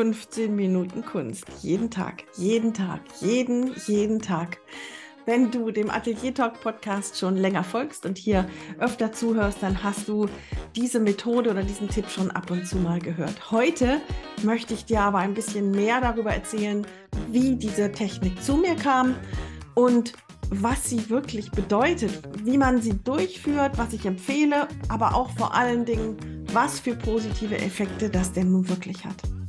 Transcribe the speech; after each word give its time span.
15 0.00 0.56
Minuten 0.56 1.04
Kunst. 1.04 1.44
Jeden 1.60 1.90
Tag, 1.90 2.24
jeden 2.38 2.72
Tag, 2.72 3.00
jeden, 3.20 3.74
jeden 3.86 4.18
Tag. 4.18 4.56
Wenn 5.26 5.50
du 5.50 5.70
dem 5.70 5.90
Atelier 5.90 6.32
Talk 6.32 6.58
Podcast 6.62 7.18
schon 7.18 7.36
länger 7.36 7.62
folgst 7.62 8.06
und 8.06 8.16
hier 8.16 8.48
öfter 8.78 9.12
zuhörst, 9.12 9.58
dann 9.60 9.82
hast 9.82 10.08
du 10.08 10.26
diese 10.74 11.00
Methode 11.00 11.50
oder 11.50 11.62
diesen 11.62 11.90
Tipp 11.90 12.08
schon 12.08 12.30
ab 12.30 12.50
und 12.50 12.66
zu 12.66 12.78
mal 12.78 12.98
gehört. 12.98 13.50
Heute 13.50 14.00
möchte 14.42 14.72
ich 14.72 14.86
dir 14.86 15.02
aber 15.02 15.18
ein 15.18 15.34
bisschen 15.34 15.70
mehr 15.70 16.00
darüber 16.00 16.32
erzählen, 16.32 16.86
wie 17.30 17.56
diese 17.56 17.92
Technik 17.92 18.42
zu 18.42 18.56
mir 18.56 18.76
kam 18.76 19.16
und 19.74 20.14
was 20.48 20.88
sie 20.88 21.10
wirklich 21.10 21.50
bedeutet, 21.50 22.22
wie 22.42 22.56
man 22.56 22.80
sie 22.80 22.94
durchführt, 23.04 23.72
was 23.76 23.92
ich 23.92 24.06
empfehle, 24.06 24.66
aber 24.88 25.14
auch 25.14 25.28
vor 25.36 25.54
allen 25.54 25.84
Dingen, 25.84 26.16
was 26.54 26.80
für 26.80 26.94
positive 26.94 27.58
Effekte 27.58 28.08
das 28.08 28.32
denn 28.32 28.50
nun 28.50 28.66
wirklich 28.66 29.04
hat. 29.04 29.39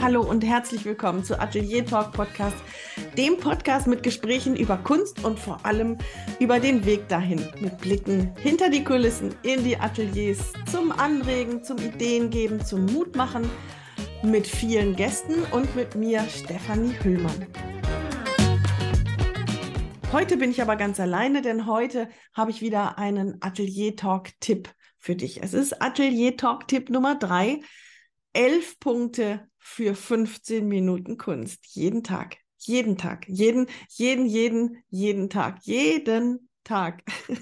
Hallo 0.00 0.22
und 0.22 0.42
herzlich 0.42 0.84
willkommen 0.86 1.22
zu 1.22 1.38
Atelier 1.38 1.84
Talk 1.84 2.12
Podcast, 2.12 2.56
dem 3.18 3.36
Podcast 3.36 3.86
mit 3.86 4.02
Gesprächen 4.02 4.56
über 4.56 4.78
Kunst 4.78 5.22
und 5.22 5.38
vor 5.38 5.66
allem 5.66 5.98
über 6.40 6.60
den 6.60 6.86
Weg 6.86 7.08
dahin, 7.08 7.46
mit 7.60 7.76
Blicken 7.78 8.34
hinter 8.38 8.70
die 8.70 8.84
Kulissen, 8.84 9.34
in 9.42 9.64
die 9.64 9.76
Ateliers, 9.76 10.52
zum 10.70 10.92
Anregen, 10.92 11.62
zum 11.62 11.76
Ideengeben, 11.76 12.64
zum 12.64 12.86
Mutmachen, 12.86 13.50
mit 14.22 14.46
vielen 14.46 14.96
Gästen 14.96 15.42
und 15.50 15.76
mit 15.76 15.94
mir, 15.94 16.22
Stefanie 16.28 16.94
Hüllmann. 17.02 17.46
Heute 20.10 20.38
bin 20.38 20.50
ich 20.50 20.62
aber 20.62 20.76
ganz 20.76 20.98
alleine, 21.00 21.42
denn 21.42 21.66
heute 21.66 22.08
habe 22.32 22.50
ich 22.50 22.62
wieder 22.62 22.96
einen 22.96 23.42
Atelier 23.42 23.94
Talk 23.94 24.30
Tipp 24.40 24.70
für 25.08 25.16
dich. 25.16 25.42
Es 25.42 25.54
ist 25.54 25.80
Atelier 25.80 26.36
Talk 26.36 26.68
Tipp 26.68 26.90
Nummer 26.90 27.14
drei. 27.14 27.62
Elf 28.34 28.78
Punkte 28.78 29.48
für 29.56 29.94
15 29.94 30.68
Minuten 30.68 31.16
Kunst. 31.16 31.64
Jeden 31.68 32.04
Tag. 32.04 32.36
Jeden 32.58 32.98
Tag. 32.98 33.26
Jeden, 33.26 33.68
jeden, 33.88 34.26
jeden, 34.26 34.82
jeden 34.90 35.30
Tag. 35.30 35.60
Jeden 35.62 36.50
Tag. 36.62 37.04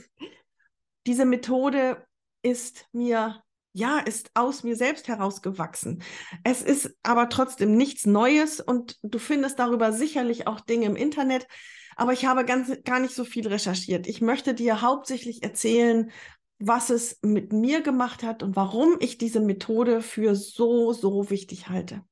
Diese 1.09 1.25
Methode 1.25 2.07
ist 2.41 2.87
mir 2.93 3.43
ja, 3.73 3.99
ist 3.99 4.31
aus 4.35 4.63
mir 4.63 4.77
selbst 4.77 5.09
herausgewachsen. 5.09 6.05
Es 6.45 6.63
ist 6.63 6.97
aber 7.03 7.29
trotzdem 7.29 7.77
nichts 7.77 8.07
Neues 8.07 8.61
und 8.61 8.97
du 9.03 9.19
findest 9.19 9.59
darüber 9.59 9.93
sicherlich 9.93 10.47
auch 10.47 10.61
Dinge 10.61 10.87
im 10.87 10.95
Internet. 10.95 11.49
Aber 11.97 12.13
ich 12.13 12.27
habe 12.27 12.45
ganz, 12.45 12.73
gar 12.85 13.01
nicht 13.01 13.15
so 13.15 13.25
viel 13.25 13.49
recherchiert. 13.49 14.07
Ich 14.07 14.21
möchte 14.21 14.55
dir 14.55 14.83
hauptsächlich 14.83 15.43
erzählen, 15.43 16.13
was 16.59 16.91
es 16.91 17.19
mit 17.23 17.53
mir 17.53 17.83
gemacht 17.83 18.23
hat 18.23 18.43
und 18.43 18.57
warum 18.57 18.97
ich 19.01 19.19
diese 19.19 19.41
Methode 19.41 20.01
für 20.01 20.35
so, 20.35 20.93
so 20.93 21.31
wichtig 21.31 21.69
halte. 21.69 22.03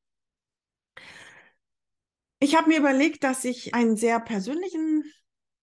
Ich 2.40 2.56
habe 2.56 2.68
mir 2.68 2.78
überlegt, 2.78 3.24
dass 3.24 3.44
ich 3.44 3.74
einen 3.74 3.96
sehr 3.96 4.20
persönlichen 4.20 5.04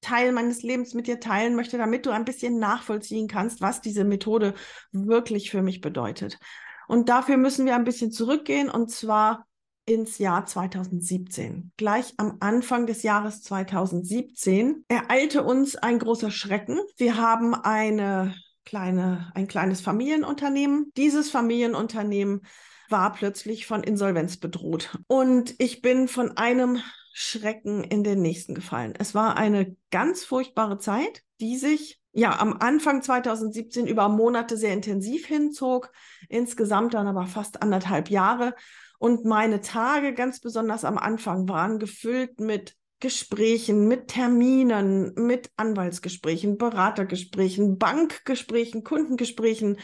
Teil 0.01 0.31
meines 0.31 0.63
Lebens 0.63 0.95
mit 0.95 1.05
dir 1.05 1.19
teilen 1.19 1.55
möchte, 1.55 1.77
damit 1.77 2.07
du 2.07 2.09
ein 2.09 2.25
bisschen 2.25 2.57
nachvollziehen 2.57 3.27
kannst, 3.27 3.61
was 3.61 3.81
diese 3.81 4.03
Methode 4.03 4.55
wirklich 4.91 5.51
für 5.51 5.61
mich 5.61 5.81
bedeutet. 5.81 6.39
Und 6.87 7.07
dafür 7.07 7.37
müssen 7.37 7.67
wir 7.67 7.75
ein 7.75 7.83
bisschen 7.83 8.11
zurückgehen 8.11 8.69
und 8.69 8.89
zwar 8.89 9.45
ins 9.85 10.17
Jahr 10.17 10.45
2017. 10.45 11.71
Gleich 11.77 12.13
am 12.17 12.37
Anfang 12.39 12.87
des 12.87 13.03
Jahres 13.03 13.43
2017 13.43 14.85
ereilte 14.87 15.43
uns 15.43 15.75
ein 15.75 15.99
großer 15.99 16.31
Schrecken. 16.31 16.79
Wir 16.97 17.17
haben 17.17 17.53
eine 17.53 18.35
kleine, 18.65 19.31
ein 19.35 19.47
kleines 19.47 19.81
Familienunternehmen. 19.81 20.91
Dieses 20.97 21.29
Familienunternehmen 21.29 22.41
war 22.89 23.13
plötzlich 23.13 23.65
von 23.65 23.83
Insolvenz 23.83 24.37
bedroht. 24.37 24.97
Und 25.07 25.55
ich 25.59 25.81
bin 25.81 26.07
von 26.07 26.37
einem 26.37 26.79
Schrecken 27.13 27.83
in 27.83 28.03
den 28.03 28.21
nächsten 28.21 28.55
gefallen. 28.55 28.93
Es 28.97 29.15
war 29.15 29.37
eine 29.37 29.75
ganz 29.89 30.23
furchtbare 30.23 30.77
Zeit, 30.77 31.23
die 31.39 31.57
sich 31.57 31.99
ja 32.13 32.39
am 32.39 32.57
Anfang 32.59 33.01
2017 33.01 33.87
über 33.87 34.09
Monate 34.09 34.57
sehr 34.57 34.73
intensiv 34.73 35.25
hinzog, 35.25 35.91
insgesamt 36.29 36.93
dann 36.93 37.07
aber 37.07 37.25
fast 37.25 37.61
anderthalb 37.61 38.09
Jahre. 38.09 38.53
Und 38.99 39.25
meine 39.25 39.61
Tage, 39.61 40.13
ganz 40.13 40.39
besonders 40.39 40.85
am 40.85 40.97
Anfang, 40.97 41.49
waren 41.49 41.79
gefüllt 41.79 42.39
mit 42.39 42.75
Gesprächen, 43.01 43.87
mit 43.87 44.07
Terminen, 44.07 45.13
mit 45.15 45.51
Anwaltsgesprächen, 45.57 46.57
Beratergesprächen, 46.57 47.77
Bankgesprächen, 47.77 48.83
Kundengesprächen. 48.83 49.77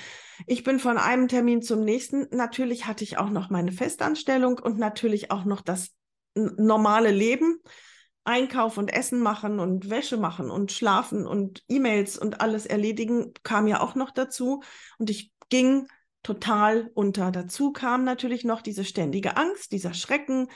Ich 0.46 0.64
bin 0.64 0.80
von 0.80 0.98
einem 0.98 1.28
Termin 1.28 1.62
zum 1.62 1.84
nächsten. 1.84 2.28
Natürlich 2.32 2.86
hatte 2.86 3.04
ich 3.04 3.18
auch 3.18 3.30
noch 3.30 3.50
meine 3.50 3.74
Festanstellung 3.74 4.60
und 4.60 4.78
natürlich 4.78 5.32
auch 5.32 5.44
noch 5.44 5.62
das 5.62 5.90
normale 6.36 7.12
Leben. 7.12 7.60
Einkauf 8.24 8.78
und 8.78 8.90
Essen 8.90 9.20
machen 9.22 9.60
und 9.60 9.90
Wäsche 9.90 10.18
machen 10.18 10.52
und 10.52 10.72
schlafen 10.72 11.26
und 11.26 11.64
E-Mails 11.70 12.18
und 12.18 12.42
alles 12.42 12.66
erledigen 12.66 13.34
kam 13.44 13.68
ja 13.68 13.80
auch 13.82 13.96
noch 13.96 14.12
dazu. 14.12 14.62
Und 15.00 15.10
ich 15.10 15.32
ging 15.50 15.88
total 16.28 16.92
unter. 16.94 17.32
Dazu 17.32 17.72
kam 17.72 18.04
natürlich 18.04 18.44
noch 18.44 18.62
diese 18.62 18.84
ständige 18.84 19.38
Angst, 19.38 19.72
dieser 19.72 19.94
Schrecken, 19.94 20.50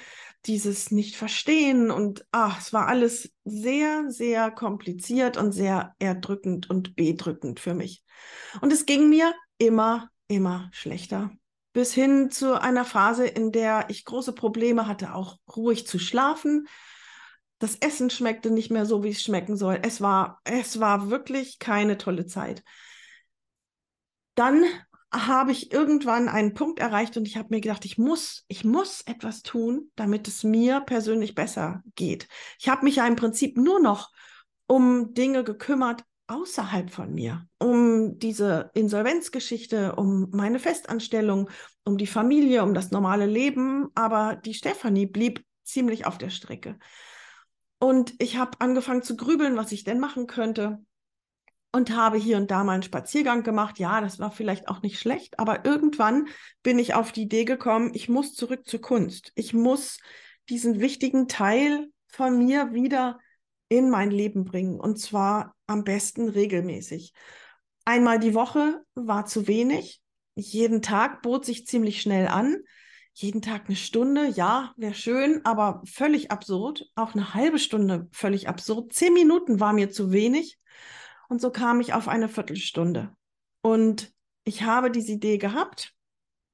dieses 0.46 0.92
Nicht-Verstehen 0.92 1.92
und 1.92 2.26
ach, 2.32 2.60
es 2.60 2.74
war 2.74 2.88
alles 2.88 3.32
sehr, 3.46 4.04
sehr 4.10 4.52
kompliziert 4.52 5.38
und 5.38 5.54
sehr 5.54 5.96
erdrückend 5.98 6.70
und 6.70 6.98
bedrückend 6.98 7.62
für 7.62 7.74
mich. 7.74 8.04
Und 8.60 8.74
es 8.74 8.86
ging 8.86 9.08
mir 9.08 9.34
immer, 9.60 10.10
immer 10.28 10.70
schlechter. 10.74 11.32
Bis 11.72 11.94
hin 11.94 12.30
zu 12.32 12.60
einer 12.60 12.84
Phase, 12.84 13.26
in 13.26 13.54
der 13.54 13.86
ich 13.88 14.04
große 14.04 14.34
Probleme 14.34 14.88
hatte, 14.88 15.16
auch 15.16 15.38
ruhig 15.56 15.88
zu 15.88 16.00
schlafen. 16.00 16.68
Das 17.60 17.76
Essen 17.76 18.10
schmeckte 18.10 18.52
nicht 18.52 18.72
mehr 18.72 18.86
so, 18.86 19.06
wie 19.06 19.12
es 19.12 19.24
schmecken 19.24 19.56
soll. 19.56 19.80
Es 19.84 20.02
war, 20.02 20.42
es 20.44 20.82
war 20.82 21.10
wirklich 21.10 21.60
keine 21.60 21.98
tolle 21.98 22.26
Zeit. 22.26 22.62
Dann 24.36 24.66
habe 25.14 25.52
ich 25.52 25.74
irgendwann 25.74 26.30
einen 26.30 26.54
Punkt 26.54 26.80
erreicht 26.80 27.18
und 27.18 27.28
ich 27.28 27.36
habe 27.38 27.50
mir 27.52 27.62
gedacht, 27.62 27.84
ich 27.84 27.98
muss, 27.98 28.46
ich 28.48 28.64
muss 28.64 29.02
etwas 29.02 29.42
tun, 29.42 29.92
damit 29.96 30.28
es 30.28 30.44
mir 30.44 30.80
persönlich 30.82 31.36
besser 31.36 31.84
geht. 31.96 32.28
Ich 32.60 32.70
habe 32.70 32.86
mich 32.86 32.98
ja 32.98 33.08
im 33.08 33.18
Prinzip 33.18 33.58
nur 33.58 33.82
noch 33.82 34.12
um 34.68 35.14
Dinge 35.14 35.44
gekümmert 35.44 36.06
außerhalb 36.28 36.90
von 36.90 37.14
mir, 37.14 37.46
um 37.58 38.18
diese 38.20 38.72
Insolvenzgeschichte, 38.74 39.96
um 39.96 40.30
meine 40.32 40.60
Festanstellung, 40.60 41.50
um 41.84 41.98
die 41.98 42.08
Familie, 42.08 42.64
um 42.64 42.74
das 42.74 42.92
normale 42.92 43.26
Leben, 43.26 43.90
aber 43.96 44.38
die 44.38 44.54
Stefanie 44.54 45.08
blieb 45.08 45.44
ziemlich 45.64 46.06
auf 46.06 46.18
der 46.18 46.30
Strecke. 46.30 46.80
Und 47.80 48.14
ich 48.20 48.38
habe 48.38 48.52
angefangen 48.60 49.02
zu 49.02 49.18
grübeln, 49.18 49.58
was 49.58 49.74
ich 49.74 49.84
denn 49.84 50.00
machen 50.00 50.26
könnte 50.28 50.80
und 51.72 51.96
habe 51.96 52.18
hier 52.18 52.38
und 52.38 52.52
da 52.52 52.64
mal 52.64 52.74
einen 52.74 52.84
Spaziergang 52.84 53.44
gemacht. 53.44 53.80
Ja, 53.80 54.02
das 54.02 54.20
war 54.20 54.32
vielleicht 54.32 54.68
auch 54.68 54.82
nicht 54.82 55.00
schlecht, 55.00 55.40
aber 55.40 55.66
irgendwann 55.66 56.28
bin 56.64 56.80
ich 56.80 56.94
auf 56.94 57.12
die 57.12 57.24
Idee 57.24 57.46
gekommen, 57.46 57.92
ich 57.94 58.10
muss 58.10 58.34
zurück 58.34 58.68
zur 58.68 58.82
Kunst. 58.82 59.32
Ich 59.36 59.54
muss 59.54 60.00
diesen 60.50 60.80
wichtigen 60.80 61.28
Teil 61.28 61.88
von 62.08 62.38
mir 62.38 62.74
wieder 62.74 63.20
in 63.70 63.90
mein 63.90 64.12
Leben 64.12 64.44
bringen 64.44 64.80
und 64.80 65.00
zwar 65.00 65.56
am 65.66 65.84
besten 65.84 66.28
regelmäßig. 66.28 67.14
Einmal 67.86 68.20
die 68.20 68.34
Woche 68.34 68.84
war 68.96 69.26
zu 69.26 69.48
wenig. 69.48 70.02
Jeden 70.36 70.82
Tag 70.82 71.22
bot 71.22 71.46
sich 71.46 71.66
ziemlich 71.66 72.02
schnell 72.02 72.28
an. 72.28 72.58
Jeden 73.14 73.42
Tag 73.42 73.68
eine 73.68 73.76
Stunde, 73.76 74.28
ja, 74.28 74.74
wäre 74.78 74.94
schön, 74.94 75.42
aber 75.46 75.82
völlig 75.86 76.32
absurd. 76.32 76.90
Auch 76.96 77.14
eine 77.14 77.34
halbe 77.34 77.60
Stunde 77.60 78.08
völlig 78.12 78.48
absurd. 78.48 78.94
Zehn 78.94 79.14
Minuten 79.14 79.60
war 79.60 79.74
mir 79.74 79.90
zu 79.90 80.12
wenig. 80.12 80.58
Und 81.32 81.40
so 81.40 81.50
kam 81.50 81.80
ich 81.80 81.94
auf 81.94 82.10
eine 82.10 82.28
Viertelstunde. 82.28 83.16
Und 83.62 84.14
ich 84.44 84.64
habe 84.64 84.92
diese 84.92 85.14
Idee 85.14 85.38
gehabt. 85.38 85.94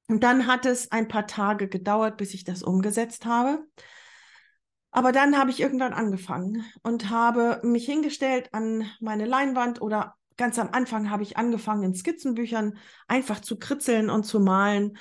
Und 0.06 0.22
dann 0.22 0.46
hat 0.46 0.66
es 0.66 0.92
ein 0.92 1.08
paar 1.08 1.26
Tage 1.26 1.66
gedauert, 1.66 2.16
bis 2.16 2.32
ich 2.32 2.44
das 2.44 2.62
umgesetzt 2.62 3.26
habe. 3.26 3.66
Aber 4.92 5.10
dann 5.10 5.36
habe 5.36 5.50
ich 5.50 5.58
irgendwann 5.58 5.92
angefangen 5.92 6.64
und 6.84 7.10
habe 7.10 7.60
mich 7.64 7.86
hingestellt 7.86 8.54
an 8.54 8.88
meine 9.00 9.26
Leinwand 9.26 9.82
oder 9.82 10.14
ganz 10.36 10.60
am 10.60 10.68
Anfang 10.70 11.10
habe 11.10 11.24
ich 11.24 11.36
angefangen 11.36 11.82
in 11.82 11.94
Skizzenbüchern 11.94 12.78
einfach 13.08 13.40
zu 13.40 13.58
kritzeln 13.58 14.10
und 14.10 14.26
zu 14.26 14.38
malen 14.38 14.96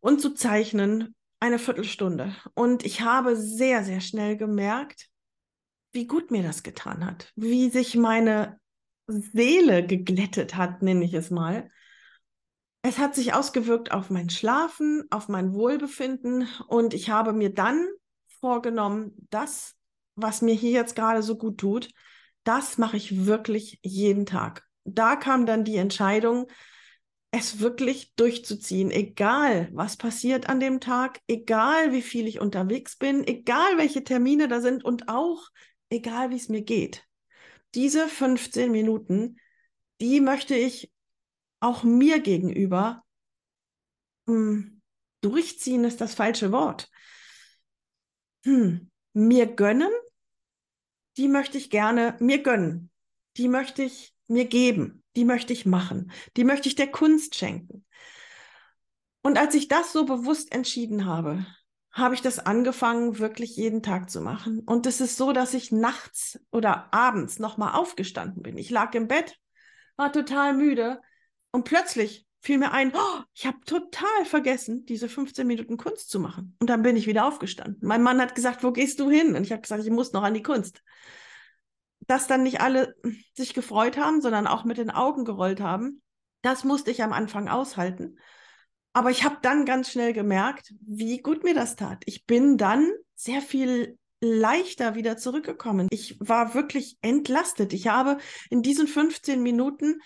und 0.00 0.22
zu 0.22 0.32
zeichnen. 0.32 1.14
Eine 1.40 1.58
Viertelstunde. 1.58 2.34
Und 2.54 2.86
ich 2.86 3.02
habe 3.02 3.36
sehr, 3.36 3.84
sehr 3.84 4.00
schnell 4.00 4.38
gemerkt, 4.38 5.10
wie 5.92 6.06
gut 6.06 6.30
mir 6.30 6.42
das 6.42 6.62
getan 6.62 7.04
hat, 7.04 7.30
wie 7.36 7.68
sich 7.68 7.96
meine 7.96 8.58
Seele 9.06 9.86
geglättet 9.86 10.56
hat, 10.56 10.82
nenne 10.82 11.04
ich 11.04 11.14
es 11.14 11.30
mal. 11.30 11.70
Es 12.82 12.98
hat 12.98 13.14
sich 13.14 13.32
ausgewirkt 13.32 13.92
auf 13.92 14.10
mein 14.10 14.28
Schlafen, 14.30 15.04
auf 15.10 15.28
mein 15.28 15.54
Wohlbefinden 15.54 16.46
und 16.68 16.92
ich 16.92 17.10
habe 17.10 17.32
mir 17.32 17.52
dann 17.52 17.86
vorgenommen, 18.40 19.12
das, 19.30 19.74
was 20.16 20.42
mir 20.42 20.54
hier 20.54 20.72
jetzt 20.72 20.94
gerade 20.94 21.22
so 21.22 21.36
gut 21.36 21.58
tut, 21.58 21.88
das 22.44 22.76
mache 22.76 22.98
ich 22.98 23.24
wirklich 23.24 23.80
jeden 23.82 24.26
Tag. 24.26 24.66
Da 24.84 25.16
kam 25.16 25.46
dann 25.46 25.64
die 25.64 25.76
Entscheidung, 25.76 26.46
es 27.30 27.58
wirklich 27.58 28.14
durchzuziehen, 28.14 28.90
egal 28.90 29.68
was 29.72 29.96
passiert 29.96 30.48
an 30.48 30.60
dem 30.60 30.78
Tag, 30.78 31.20
egal 31.26 31.90
wie 31.90 32.02
viel 32.02 32.28
ich 32.28 32.40
unterwegs 32.40 32.96
bin, 32.96 33.26
egal 33.26 33.76
welche 33.76 34.04
Termine 34.04 34.46
da 34.46 34.60
sind 34.60 34.84
und 34.84 35.08
auch 35.08 35.48
egal 35.88 36.30
wie 36.30 36.36
es 36.36 36.48
mir 36.48 36.62
geht. 36.62 37.04
Diese 37.74 38.08
15 38.08 38.70
Minuten, 38.70 39.38
die 40.00 40.20
möchte 40.20 40.54
ich 40.54 40.92
auch 41.60 41.82
mir 41.82 42.20
gegenüber 42.20 43.04
hm, 44.26 44.80
durchziehen, 45.20 45.84
ist 45.84 46.00
das 46.00 46.14
falsche 46.14 46.52
Wort. 46.52 46.90
Hm, 48.44 48.90
mir 49.12 49.46
gönnen, 49.46 49.92
die 51.16 51.28
möchte 51.28 51.58
ich 51.58 51.70
gerne 51.70 52.16
mir 52.20 52.42
gönnen. 52.42 52.90
Die 53.36 53.48
möchte 53.48 53.82
ich 53.82 54.14
mir 54.28 54.44
geben 54.44 55.04
die 55.16 55.24
möchte 55.24 55.52
ich 55.52 55.66
machen, 55.66 56.12
die 56.36 56.44
möchte 56.44 56.68
ich 56.68 56.74
der 56.74 56.90
Kunst 56.90 57.34
schenken. 57.34 57.84
Und 59.22 59.38
als 59.38 59.54
ich 59.54 59.68
das 59.68 59.92
so 59.92 60.04
bewusst 60.04 60.52
entschieden 60.52 61.06
habe, 61.06 61.46
habe 61.94 62.14
ich 62.14 62.20
das 62.20 62.38
angefangen, 62.38 63.18
wirklich 63.18 63.56
jeden 63.56 63.82
Tag 63.82 64.10
zu 64.10 64.20
machen. 64.20 64.60
Und 64.66 64.86
es 64.86 65.00
ist 65.00 65.16
so, 65.16 65.32
dass 65.32 65.54
ich 65.54 65.72
nachts 65.72 66.38
oder 66.50 66.92
abends 66.92 67.38
nochmal 67.38 67.74
aufgestanden 67.74 68.42
bin. 68.42 68.58
Ich 68.58 68.68
lag 68.68 68.94
im 68.94 69.08
Bett, 69.08 69.38
war 69.96 70.12
total 70.12 70.54
müde 70.54 71.00
und 71.52 71.64
plötzlich 71.64 72.26
fiel 72.40 72.58
mir 72.58 72.72
ein, 72.72 72.92
oh, 72.94 73.22
ich 73.32 73.46
habe 73.46 73.58
total 73.64 74.24
vergessen, 74.26 74.84
diese 74.84 75.08
15 75.08 75.46
Minuten 75.46 75.78
Kunst 75.78 76.10
zu 76.10 76.20
machen. 76.20 76.56
Und 76.60 76.68
dann 76.68 76.82
bin 76.82 76.96
ich 76.96 77.06
wieder 77.06 77.26
aufgestanden. 77.26 77.78
Mein 77.80 78.02
Mann 78.02 78.20
hat 78.20 78.34
gesagt, 78.34 78.62
wo 78.62 78.72
gehst 78.72 79.00
du 79.00 79.08
hin? 79.08 79.34
Und 79.34 79.44
ich 79.44 79.52
habe 79.52 79.62
gesagt, 79.62 79.82
ich 79.82 79.90
muss 79.90 80.12
noch 80.12 80.24
an 80.24 80.34
die 80.34 80.42
Kunst 80.42 80.82
dass 82.06 82.26
dann 82.26 82.42
nicht 82.42 82.60
alle 82.60 82.94
sich 83.34 83.54
gefreut 83.54 83.96
haben, 83.96 84.20
sondern 84.20 84.46
auch 84.46 84.64
mit 84.64 84.78
den 84.78 84.90
Augen 84.90 85.24
gerollt 85.24 85.60
haben. 85.60 86.02
Das 86.42 86.64
musste 86.64 86.90
ich 86.90 87.02
am 87.02 87.12
Anfang 87.12 87.48
aushalten. 87.48 88.18
Aber 88.94 89.10
ich 89.10 89.24
habe 89.24 89.36
dann 89.42 89.66
ganz 89.66 89.90
schnell 89.90 90.12
gemerkt, 90.12 90.72
wie 90.80 91.18
gut 91.18 91.44
mir 91.44 91.54
das 91.54 91.76
tat. 91.76 92.02
Ich 92.06 92.24
bin 92.24 92.56
dann 92.56 92.90
sehr 93.16 93.42
viel 93.42 93.98
leichter 94.20 94.94
wieder 94.94 95.16
zurückgekommen. 95.16 95.88
Ich 95.90 96.16
war 96.20 96.54
wirklich 96.54 96.96
entlastet. 97.02 97.72
Ich 97.72 97.88
habe 97.88 98.18
in 98.50 98.62
diesen 98.62 98.86
15 98.86 99.42
Minuten 99.42 100.00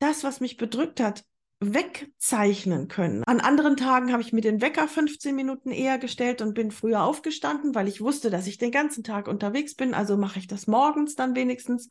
das, 0.00 0.24
was 0.24 0.40
mich 0.40 0.56
bedrückt 0.56 1.00
hat, 1.00 1.24
wegzeichnen 1.60 2.88
können. 2.88 3.24
An 3.24 3.40
anderen 3.40 3.76
Tagen 3.76 4.12
habe 4.12 4.22
ich 4.22 4.32
mir 4.32 4.40
den 4.40 4.60
Wecker 4.60 4.86
15 4.86 5.34
Minuten 5.34 5.70
eher 5.70 5.98
gestellt 5.98 6.40
und 6.42 6.54
bin 6.54 6.70
früher 6.70 7.02
aufgestanden, 7.02 7.74
weil 7.74 7.88
ich 7.88 8.00
wusste, 8.00 8.30
dass 8.30 8.46
ich 8.46 8.58
den 8.58 8.70
ganzen 8.70 9.02
Tag 9.02 9.26
unterwegs 9.26 9.74
bin. 9.74 9.94
Also 9.94 10.16
mache 10.16 10.38
ich 10.38 10.46
das 10.46 10.66
morgens 10.66 11.14
dann 11.14 11.34
wenigstens 11.34 11.88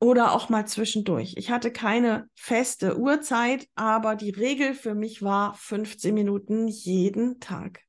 oder 0.00 0.32
auch 0.32 0.48
mal 0.48 0.66
zwischendurch. 0.66 1.34
Ich 1.36 1.50
hatte 1.50 1.72
keine 1.72 2.28
feste 2.34 2.98
Uhrzeit, 2.98 3.66
aber 3.74 4.14
die 4.14 4.30
Regel 4.30 4.74
für 4.74 4.94
mich 4.94 5.22
war 5.22 5.54
15 5.54 6.14
Minuten 6.14 6.68
jeden 6.68 7.40
Tag. 7.40 7.80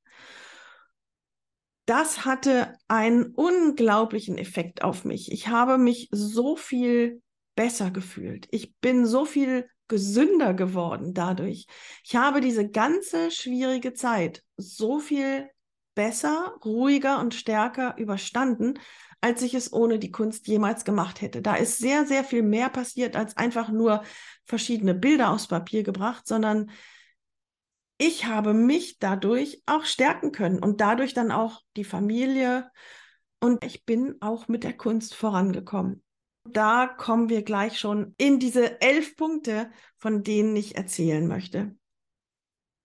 Das 1.86 2.26
hatte 2.26 2.74
einen 2.88 3.34
unglaublichen 3.34 4.38
Effekt 4.38 4.84
auf 4.84 5.06
mich. 5.06 5.32
Ich 5.32 5.48
habe 5.48 5.78
mich 5.78 6.08
so 6.12 6.56
viel 6.56 7.22
besser 7.56 7.92
gefühlt. 7.92 8.48
Ich 8.52 8.76
bin 8.78 9.06
so 9.06 9.26
viel 9.26 9.68
gesünder 9.88 10.54
geworden 10.54 11.14
dadurch. 11.14 11.66
Ich 12.04 12.16
habe 12.16 12.42
diese 12.42 12.70
ganze 12.70 13.32
schwierige 13.32 13.94
Zeit 13.94 14.44
so 14.56 15.00
viel 15.00 15.50
besser, 15.96 16.56
ruhiger 16.64 17.20
und 17.20 17.34
stärker 17.34 17.98
überstanden, 17.98 18.80
als 19.22 19.42
ich 19.42 19.54
es 19.54 19.74
ohne 19.74 20.00
die 20.00 20.12
Kunst 20.12 20.48
jemals 20.48 20.86
gemacht 20.86 21.22
hätte. 21.22 21.42
Da 21.42 21.56
ist 21.56 21.78
sehr, 21.78 22.06
sehr 22.06 22.24
viel 22.24 22.44
mehr 22.44 22.70
passiert, 22.70 23.16
als 23.16 23.38
einfach 23.38 23.70
nur 23.70 24.04
verschiedene 24.46 24.94
Bilder 24.94 25.32
aufs 25.32 25.48
Papier 25.48 25.84
gebracht, 25.84 26.28
sondern 26.28 26.72
ich 27.98 28.26
habe 28.26 28.54
mich 28.54 29.00
dadurch 29.00 29.62
auch 29.66 29.84
stärken 29.84 30.32
können 30.32 30.60
und 30.60 30.80
dadurch 30.80 31.14
dann 31.14 31.32
auch 31.32 31.62
die 31.76 31.84
Familie. 31.84 32.70
Und 33.42 33.64
ich 33.64 33.86
bin 33.86 34.16
auch 34.22 34.48
mit 34.48 34.64
der 34.64 34.76
Kunst 34.76 35.16
vorangekommen 35.16 36.02
da 36.54 36.88
kommen 36.88 37.30
wir 37.30 37.44
gleich 37.44 37.80
schon 37.80 38.14
in 38.18 38.40
diese 38.40 38.82
elf 38.82 39.16
Punkte, 39.16 39.72
von 39.98 40.24
denen 40.24 40.56
ich 40.56 40.76
erzählen 40.76 41.28
möchte. 41.28 41.76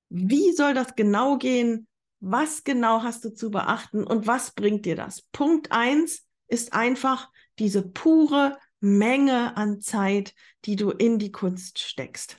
Wie 0.08 0.52
soll 0.52 0.74
das 0.74 0.94
genau 0.94 1.38
gehen? 1.38 1.86
Was 2.26 2.64
genau 2.64 3.02
hast 3.02 3.22
du 3.26 3.34
zu 3.34 3.50
beachten 3.50 4.02
und 4.02 4.26
was 4.26 4.52
bringt 4.52 4.86
dir 4.86 4.96
das? 4.96 5.20
Punkt 5.30 5.72
eins 5.72 6.26
ist 6.48 6.72
einfach 6.72 7.28
diese 7.58 7.86
pure 7.86 8.56
Menge 8.80 9.58
an 9.58 9.82
Zeit, 9.82 10.32
die 10.64 10.74
du 10.76 10.90
in 10.90 11.18
die 11.18 11.32
Kunst 11.32 11.80
steckst, 11.80 12.38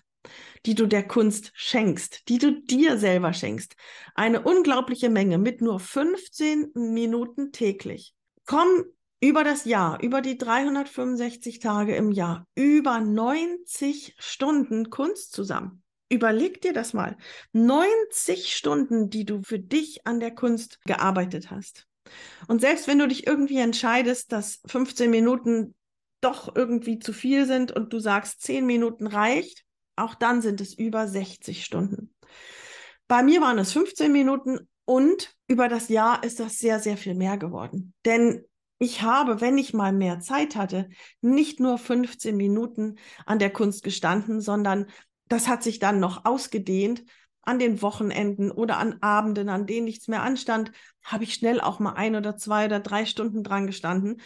die 0.66 0.74
du 0.74 0.88
der 0.88 1.08
Kunst 1.08 1.52
schenkst, 1.54 2.28
die 2.30 2.40
du 2.40 2.64
dir 2.64 2.98
selber 2.98 3.32
schenkst. 3.32 3.76
Eine 4.16 4.42
unglaubliche 4.42 5.12
Menge 5.12 5.38
mit 5.38 5.62
nur 5.62 5.80
15 5.80 6.72
Minuten 6.74 7.52
täglich. 7.52 8.16
Komm 8.48 8.86
über 9.20 9.44
das 9.44 9.66
Jahr, 9.66 10.02
über 10.02 10.22
die 10.22 10.40
365 10.40 11.60
Tage 11.60 11.96
im 11.96 12.12
Jahr, 12.12 12.48
über 12.56 13.00
90 13.02 14.16
Stunden 14.18 14.90
Kunst 14.90 15.32
zusammen. 15.32 15.84
Überleg 16.10 16.62
dir 16.62 16.74
das 16.74 16.94
mal. 16.94 17.18
90 17.54 18.56
Stunden, 18.56 19.10
die 19.10 19.25
du 19.25 19.42
für 19.42 19.60
dich 19.60 20.06
an 20.06 20.19
der 20.19 20.34
Kunst 20.34 20.80
gearbeitet 20.86 21.50
hast. 21.50 21.88
Und 22.48 22.62
selbst 22.62 22.88
wenn 22.88 23.00
du 23.00 23.07
dich 23.07 23.25
irgendwie 23.25 23.60
entscheidest, 23.60 24.31
dass 24.31 24.62
15 24.68 25.10
Minuten 25.10 25.74
doch 26.22 26.56
irgendwie 26.56 27.00
zu 27.00 27.13
viel 27.13 27.46
sind 27.46 27.72
und 27.72 27.94
du 27.94 28.00
sagst, 28.00 28.42
10 28.42 28.66
Minuten 28.66 29.07
reicht, 29.07 29.63
auch 29.96 30.16
dann 30.16 30.42
sind 30.42 30.62
es 30.62 30.74
über 30.74 31.07
60 31.07 31.63
Stunden. 31.63 32.13
Bei 33.08 33.24
mir 33.24 33.42
waren 33.42 33.60
es 33.60 33.72
15 33.72 34.12
Minuten 34.12 34.68
und 34.86 35.36
über 35.48 35.68
das 35.68 35.90
Jahr 35.90 36.24
ist 36.24 36.40
das 36.40 36.58
sehr, 36.58 36.80
sehr 36.80 36.98
viel 36.98 37.16
mehr 37.16 37.38
geworden. 37.38 37.94
Denn 38.06 38.46
ich 38.78 39.01
habe, 39.01 39.42
wenn 39.42 39.58
ich 39.58 39.74
mal 39.74 39.94
mehr 39.94 40.19
Zeit 40.19 40.56
hatte, 40.56 40.90
nicht 41.22 41.60
nur 41.60 41.78
15 41.78 42.36
Minuten 42.36 42.96
an 43.25 43.40
der 43.40 43.51
Kunst 43.51 43.84
gestanden, 43.84 44.42
sondern 44.42 44.88
das 45.27 45.48
hat 45.48 45.63
sich 45.63 45.80
dann 45.80 46.00
noch 46.00 46.25
ausgedehnt. 46.25 47.04
An 47.42 47.60
den 47.60 47.81
Wochenenden 47.83 48.50
oder 48.50 48.77
an 48.77 48.98
Abenden, 49.01 49.50
an 49.50 49.68
denen 49.68 49.86
nichts 49.86 50.07
mehr 50.07 50.24
anstand, 50.24 50.72
habe 51.04 51.24
ich 51.24 51.36
schnell 51.36 51.62
auch 51.62 51.80
mal 51.80 51.94
ein 51.94 52.16
oder 52.16 52.38
zwei 52.38 52.66
oder 52.66 52.80
drei 52.80 53.06
Stunden 53.06 53.44
dran 53.44 53.68
gestanden. 53.68 54.19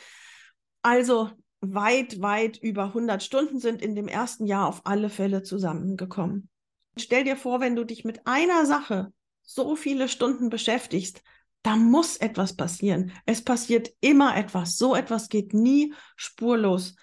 Also 0.81 1.29
weit, 1.59 2.21
weit 2.21 2.57
über 2.57 2.85
100 2.93 3.21
Stunden 3.21 3.59
sind 3.59 3.81
in 3.81 3.95
dem 3.95 4.07
ersten 4.07 4.45
Jahr 4.45 4.67
auf 4.67 4.85
alle 4.85 5.09
Fälle 5.09 5.43
zusammengekommen. 5.43 6.49
Stell 6.97 7.25
dir 7.25 7.35
vor, 7.35 7.59
wenn 7.59 7.75
du 7.75 7.83
dich 7.83 8.05
mit 8.05 8.25
einer 8.25 8.65
Sache 8.65 9.11
so 9.41 9.75
viele 9.75 10.07
Stunden 10.07 10.49
beschäftigst, 10.49 11.21
da 11.63 11.75
muss 11.75 12.18
etwas 12.18 12.56
passieren. 12.56 13.11
Es 13.25 13.44
passiert 13.44 13.89
immer 13.99 14.37
etwas. 14.37 14.77
So 14.77 14.95
etwas 14.95 15.27
geht 15.27 15.53
nie 15.53 15.94
spurlos 16.15 16.95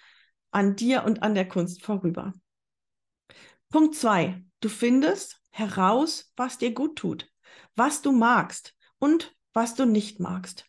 an 0.50 0.76
dir 0.76 1.04
und 1.04 1.22
an 1.22 1.34
der 1.34 1.46
Kunst 1.46 1.84
vorüber. 1.84 2.32
Punkt 3.70 3.94
zwei. 3.94 4.42
Du 4.61 4.68
findest 4.68 5.40
heraus, 5.50 6.32
was 6.37 6.58
dir 6.58 6.73
gut 6.73 6.96
tut, 6.96 7.28
was 7.75 8.02
du 8.02 8.12
magst 8.12 8.75
und 8.99 9.35
was 9.52 9.75
du 9.75 9.85
nicht 9.85 10.20
magst. 10.20 10.66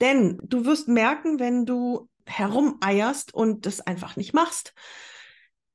Denn 0.00 0.38
du 0.42 0.64
wirst 0.64 0.88
merken, 0.88 1.38
wenn 1.38 1.66
du 1.66 2.08
herumeierst 2.26 3.32
und 3.34 3.66
das 3.66 3.80
einfach 3.80 4.16
nicht 4.16 4.34
machst, 4.34 4.74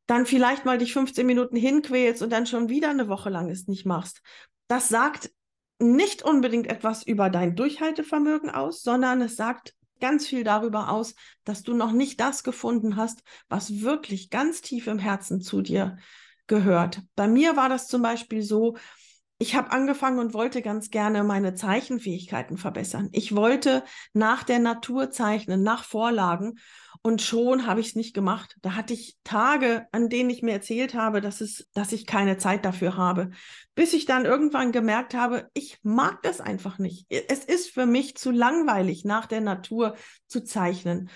dann 0.05 0.25
vielleicht 0.25 0.65
mal 0.65 0.77
dich 0.77 0.93
15 0.93 1.25
Minuten 1.25 1.55
hinquälst 1.55 2.21
und 2.21 2.29
dann 2.29 2.45
schon 2.45 2.69
wieder 2.69 2.89
eine 2.89 3.07
Woche 3.07 3.29
lang 3.29 3.49
es 3.49 3.67
nicht 3.67 3.85
machst. 3.85 4.21
Das 4.67 4.89
sagt 4.89 5.31
nicht 5.79 6.23
unbedingt 6.23 6.67
etwas 6.67 7.03
über 7.03 7.29
dein 7.29 7.55
Durchhaltevermögen 7.55 8.49
aus, 8.49 8.81
sondern 8.83 9.21
es 9.21 9.35
sagt 9.35 9.75
ganz 9.99 10.27
viel 10.27 10.43
darüber 10.43 10.89
aus, 10.89 11.15
dass 11.45 11.63
du 11.63 11.73
noch 11.73 11.91
nicht 11.91 12.19
das 12.19 12.43
gefunden 12.43 12.95
hast, 12.95 13.23
was 13.47 13.81
wirklich 13.81 14.29
ganz 14.29 14.61
tief 14.61 14.87
im 14.87 14.99
Herzen 14.99 15.41
zu 15.41 15.61
dir 15.61 15.97
gehört. 16.47 17.01
Bei 17.15 17.27
mir 17.27 17.55
war 17.55 17.69
das 17.69 17.87
zum 17.87 18.01
Beispiel 18.01 18.41
so, 18.41 18.75
ich 19.39 19.55
habe 19.55 19.71
angefangen 19.71 20.19
und 20.19 20.33
wollte 20.33 20.61
ganz 20.61 20.89
gerne 20.89 21.23
meine 21.23 21.53
Zeichenfähigkeiten 21.53 22.57
verbessern. 22.57 23.09
Ich 23.11 23.35
wollte 23.35 23.83
nach 24.13 24.43
der 24.43 24.59
Natur 24.59 25.11
zeichnen, 25.11 25.63
nach 25.63 25.83
Vorlagen. 25.83 26.59
Und 27.01 27.21
schon 27.21 27.67
habe 27.67 27.81
ich 27.81 27.87
es 27.87 27.95
nicht 27.95 28.13
gemacht. 28.13 28.55
Da 28.61 28.75
hatte 28.75 28.93
ich 28.93 29.17
Tage, 29.25 29.85
an 29.91 30.07
denen 30.07 30.29
ich 30.29 30.43
mir 30.43 30.53
erzählt 30.53 30.93
habe, 30.93 31.19
dass, 31.19 31.41
es, 31.41 31.67
dass 31.73 31.91
ich 31.91 32.05
keine 32.05 32.37
Zeit 32.37 32.63
dafür 32.63 32.95
habe. 32.95 33.31
Bis 33.75 33.91
ich 33.91 34.05
dann 34.05 34.23
irgendwann 34.23 34.71
gemerkt 34.71 35.13
habe, 35.13 35.49
ich 35.53 35.79
mag 35.83 36.21
das 36.21 36.39
einfach 36.39 36.77
nicht. 36.77 37.05
Es 37.09 37.43
ist 37.43 37.69
für 37.71 37.85
mich 37.85 38.15
zu 38.15 38.31
langweilig, 38.31 39.03
nach 39.03 39.25
der 39.25 39.41
Natur 39.41 39.97
zu 40.27 40.45
zeichnen. 40.45 41.09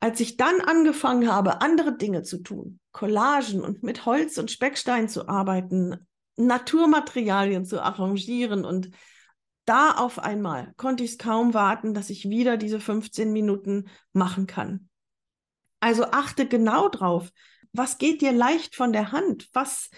Als 0.00 0.20
ich 0.20 0.36
dann 0.36 0.60
angefangen 0.60 1.30
habe, 1.30 1.60
andere 1.60 1.96
Dinge 1.96 2.22
zu 2.22 2.38
tun, 2.38 2.78
Collagen 2.92 3.62
und 3.62 3.82
mit 3.82 4.06
Holz 4.06 4.38
und 4.38 4.50
Speckstein 4.50 5.08
zu 5.08 5.28
arbeiten, 5.28 6.06
Naturmaterialien 6.36 7.64
zu 7.64 7.82
arrangieren 7.82 8.64
und 8.64 8.90
da 9.64 9.92
auf 9.92 10.18
einmal 10.18 10.74
konnte 10.76 11.04
ich 11.04 11.12
es 11.12 11.18
kaum 11.18 11.54
warten, 11.54 11.94
dass 11.94 12.10
ich 12.10 12.28
wieder 12.28 12.56
diese 12.56 12.80
15 12.80 13.32
Minuten 13.32 13.88
machen 14.12 14.46
kann. 14.46 14.88
Also 15.80 16.04
achte 16.04 16.46
genau 16.46 16.88
drauf, 16.88 17.30
was 17.72 17.98
geht 17.98 18.20
dir 18.20 18.32
leicht 18.32 18.74
von 18.74 18.92
der 18.92 19.12
Hand? 19.12 19.48
Was 19.52 19.90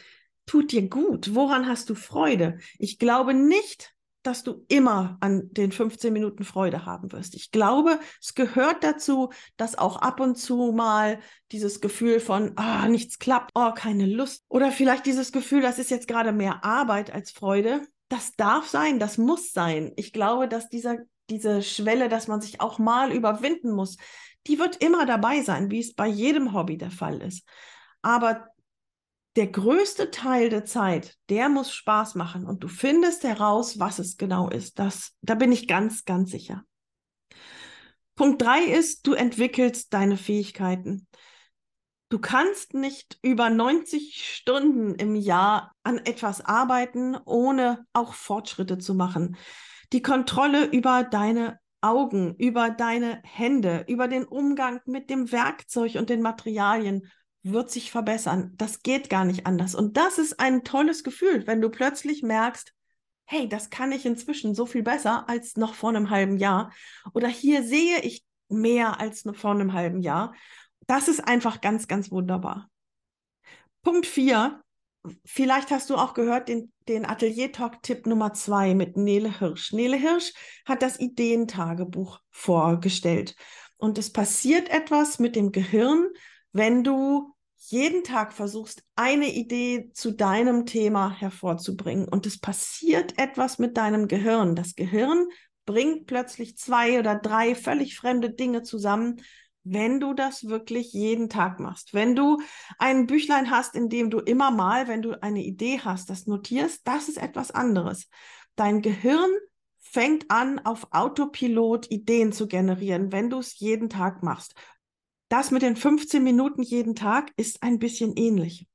tut 0.47 0.73
dir 0.73 0.89
gut? 0.89 1.35
Woran 1.35 1.67
hast 1.67 1.91
du 1.91 1.95
Freude? 1.95 2.59
Ich 2.79 2.99
glaube 2.99 3.35
nicht, 3.35 3.96
dass 4.27 4.43
du 4.43 4.65
immer 4.69 5.17
an 5.21 5.49
den 5.53 5.73
15 5.73 6.13
Minuten 6.13 6.45
Freude 6.45 6.85
haben 6.85 7.13
wirst. 7.13 7.35
Ich 7.35 7.51
glaube, 7.51 8.01
es 8.21 8.35
gehört 8.35 8.83
dazu, 8.83 9.31
dass 9.57 9.79
auch 9.79 9.97
ab 9.97 10.21
und 10.21 10.37
zu 10.37 10.73
mal 10.73 11.21
dieses 11.53 11.81
Gefühl 11.81 12.21
von, 12.21 12.53
ah, 12.57 12.89
nichts 12.89 13.19
klappt, 13.19 13.53
oh, 13.55 13.73
keine 13.73 14.07
Lust. 14.07 14.45
Oder 14.49 14.73
vielleicht 14.73 15.07
dieses 15.07 15.33
Gefühl, 15.33 15.63
das 15.63 15.79
ist 15.79 15.91
jetzt 15.91 16.09
gerade 16.09 16.33
mehr 16.33 16.65
Arbeit 16.65 17.13
als 17.13 17.31
Freude. 17.31 17.83
Das 18.09 18.33
darf 18.37 18.69
sein, 18.69 18.99
das 18.99 19.19
muss 19.19 19.53
sein. 19.53 19.93
Ich 19.97 20.13
glaube, 20.13 20.49
dass 20.49 20.69
dieser, 20.69 20.99
diese 21.31 21.63
Schwelle, 21.63 22.09
dass 22.09 22.29
man 22.29 22.41
sich 22.41 22.61
auch 22.61 22.79
mal 22.79 23.13
überwinden 23.13 23.73
muss, 23.73 23.97
die 24.47 24.59
wird 24.59 24.77
immer 24.77 25.07
dabei 25.07 25.43
sein, 25.43 25.71
wie 25.71 25.81
es 25.81 25.95
bei 25.95 26.07
jedem 26.07 26.53
Hobby 26.53 26.77
der 26.79 26.91
Fall 26.91 27.21
ist. 27.23 27.47
Aber 28.03 28.49
der 29.37 29.47
größte 29.47 30.11
Teil 30.11 30.49
der 30.49 30.65
Zeit, 30.65 31.15
der 31.29 31.49
muss 31.49 31.73
Spaß 31.73 32.15
machen 32.15 32.47
und 32.47 32.65
du 32.65 32.69
findest 32.69 33.23
heraus, 33.23 33.79
was 33.79 33.99
es 33.99 34.17
genau 34.17 34.49
ist. 34.49 34.79
Das, 34.79 35.15
da 35.21 35.35
bin 35.35 35.53
ich 35.53 35.69
ganz, 35.69 36.05
ganz 36.05 36.31
sicher. 36.31 36.65
Punkt 38.15 38.41
drei 38.41 38.63
ist, 38.65 39.07
du 39.07 39.13
entwickelst 39.13 39.93
deine 39.93 40.17
Fähigkeiten. 40.17 41.07
Du 42.09 42.19
kannst 42.19 42.73
nicht 42.73 43.19
über 43.21 43.51
90 43.51 44.25
Stunden 44.25 44.95
im 44.95 45.17
Jahr 45.17 45.73
an 45.83 45.99
etwas 45.99 46.41
arbeiten, 46.41 47.17
ohne 47.27 47.85
auch 47.93 48.15
Fortschritte 48.15 48.79
zu 48.79 48.95
machen. 48.95 49.37
Die 49.93 50.03
Kontrolle 50.03 50.65
über 50.65 51.05
deine 51.05 51.59
Augen, 51.83 52.35
über 52.37 52.71
deine 52.71 53.21
Hände, 53.25 53.85
über 53.87 54.09
den 54.09 54.25
Umgang 54.25 54.81
mit 54.87 55.11
dem 55.11 55.31
Werkzeug 55.31 55.97
und 55.97 56.09
den 56.09 56.23
Materialien 56.23 57.11
wird 57.53 57.71
sich 57.71 57.91
verbessern. 57.91 58.53
Das 58.57 58.83
geht 58.83 59.11
gar 59.11 59.25
nicht 59.25 59.47
anders. 59.47 59.75
Und 59.75 59.97
das 59.97 60.19
ist 60.19 60.41
ein 60.41 60.65
tolles 60.65 61.05
Gefühl, 61.05 61.47
wenn 61.47 61.61
du 61.61 61.71
plötzlich 61.71 62.23
merkst, 62.23 62.73
hey, 63.25 63.49
das 63.49 63.71
kann 63.71 63.93
ich 63.93 64.07
inzwischen 64.07 64.55
so 64.55 64.67
viel 64.67 64.83
besser 64.83 65.29
als 65.29 65.57
noch 65.57 65.75
vor 65.75 65.91
einem 65.91 66.11
halben 66.11 66.39
Jahr. 66.39 66.73
Oder 67.13 67.29
hier 67.29 67.63
sehe 67.63 68.01
ich 68.01 68.25
mehr 68.49 69.01
als 69.01 69.25
noch 69.25 69.37
vor 69.37 69.51
einem 69.51 69.73
halben 69.73 70.01
Jahr. 70.01 70.35
Das 70.87 71.09
ist 71.09 71.27
einfach 71.27 71.61
ganz, 71.61 71.89
ganz 71.89 72.11
wunderbar. 72.11 72.71
Punkt 73.83 74.07
vier. 74.07 74.63
Vielleicht 75.25 75.71
hast 75.71 75.91
du 75.91 75.97
auch 75.97 76.15
gehört 76.15 76.49
den, 76.49 76.73
den 76.89 77.07
Atelier-Talk-Tipp 77.07 78.07
Nummer 78.07 78.33
zwei 78.33 78.75
mit 78.75 78.97
Nele 78.97 79.39
Hirsch. 79.39 79.73
Nele 79.73 79.97
Hirsch 79.97 80.33
hat 80.65 80.83
das 80.83 80.99
Ideentagebuch 80.99 82.21
vorgestellt. 82.31 83.37
Und 83.77 83.99
es 83.99 84.13
passiert 84.13 84.69
etwas 84.69 85.19
mit 85.19 85.37
dem 85.37 85.53
Gehirn, 85.53 86.09
wenn 86.53 86.83
du 86.83 87.36
jeden 87.57 88.05
Tag 88.05 88.33
versuchst, 88.33 88.83
eine 88.95 89.33
Idee 89.33 89.91
zu 89.93 90.13
deinem 90.13 90.67
Thema 90.67 91.11
hervorzubringen 91.11 92.09
und 92.09 92.27
es 92.27 92.39
passiert 92.39 93.19
etwas 93.19 93.59
mit 93.59 93.77
deinem 93.77 94.09
Gehirn. 94.09 94.55
Das 94.55 94.75
Gehirn 94.75 95.27
bringt 95.65 96.07
plötzlich 96.07 96.57
zwei 96.57 96.99
oder 96.99 97.17
drei 97.17 97.55
völlig 97.55 97.97
fremde 97.97 98.31
Dinge 98.31 98.63
zusammen, 98.63 99.21
wenn 99.65 99.99
du 99.99 100.15
das 100.15 100.47
wirklich 100.47 100.93
jeden 100.93 101.29
Tag 101.29 101.59
machst. 101.59 101.93
Wenn 101.93 102.15
du 102.15 102.39
ein 102.79 103.07
Büchlein 103.07 103.51
hast, 103.51 103.75
in 103.75 103.89
dem 103.89 104.11
du 104.11 104.21
immer 104.21 104.53
mal, 104.53 104.87
wenn 104.87 105.03
du 105.03 105.21
eine 105.21 105.43
Idee 105.43 105.81
hast, 105.83 106.09
das 106.09 106.27
notierst, 106.27 106.87
das 106.87 107.09
ist 107.09 107.19
etwas 107.19 107.51
anderes. 107.51 108.09
Dein 108.55 108.81
Gehirn 108.81 109.31
fängt 109.81 110.31
an, 110.31 110.61
auf 110.61 110.89
Autopilot 110.93 111.91
Ideen 111.91 112.33
zu 112.33 112.47
generieren, 112.47 113.11
wenn 113.11 113.29
du 113.29 113.39
es 113.39 113.59
jeden 113.59 113.89
Tag 113.89 114.23
machst 114.23 114.55
das 115.29 115.51
mit 115.51 115.63
den 115.63 115.77
15 115.77 116.23
Minuten 116.23 116.63
jeden 116.63 116.95
Tag 116.95 117.33
ist 117.37 117.63
ein 117.63 117.79
bisschen 117.79 118.17
ähnlich. 118.17 118.67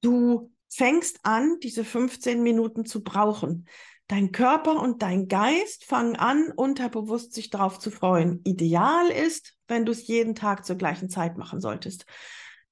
Du 0.00 0.52
fängst 0.68 1.20
an, 1.22 1.58
diese 1.62 1.84
15 1.84 2.42
Minuten 2.42 2.84
zu 2.84 3.02
brauchen. 3.02 3.66
Dein 4.06 4.32
Körper 4.32 4.80
und 4.82 5.00
dein 5.02 5.28
Geist 5.28 5.84
fangen 5.84 6.16
an, 6.16 6.52
unterbewusst 6.54 7.32
sich 7.32 7.48
darauf 7.48 7.78
zu 7.78 7.90
freuen. 7.90 8.40
Ideal 8.44 9.08
ist, 9.08 9.56
wenn 9.66 9.86
du 9.86 9.92
es 9.92 10.06
jeden 10.06 10.34
Tag 10.34 10.66
zur 10.66 10.76
gleichen 10.76 11.08
Zeit 11.08 11.38
machen 11.38 11.60
solltest. 11.60 12.04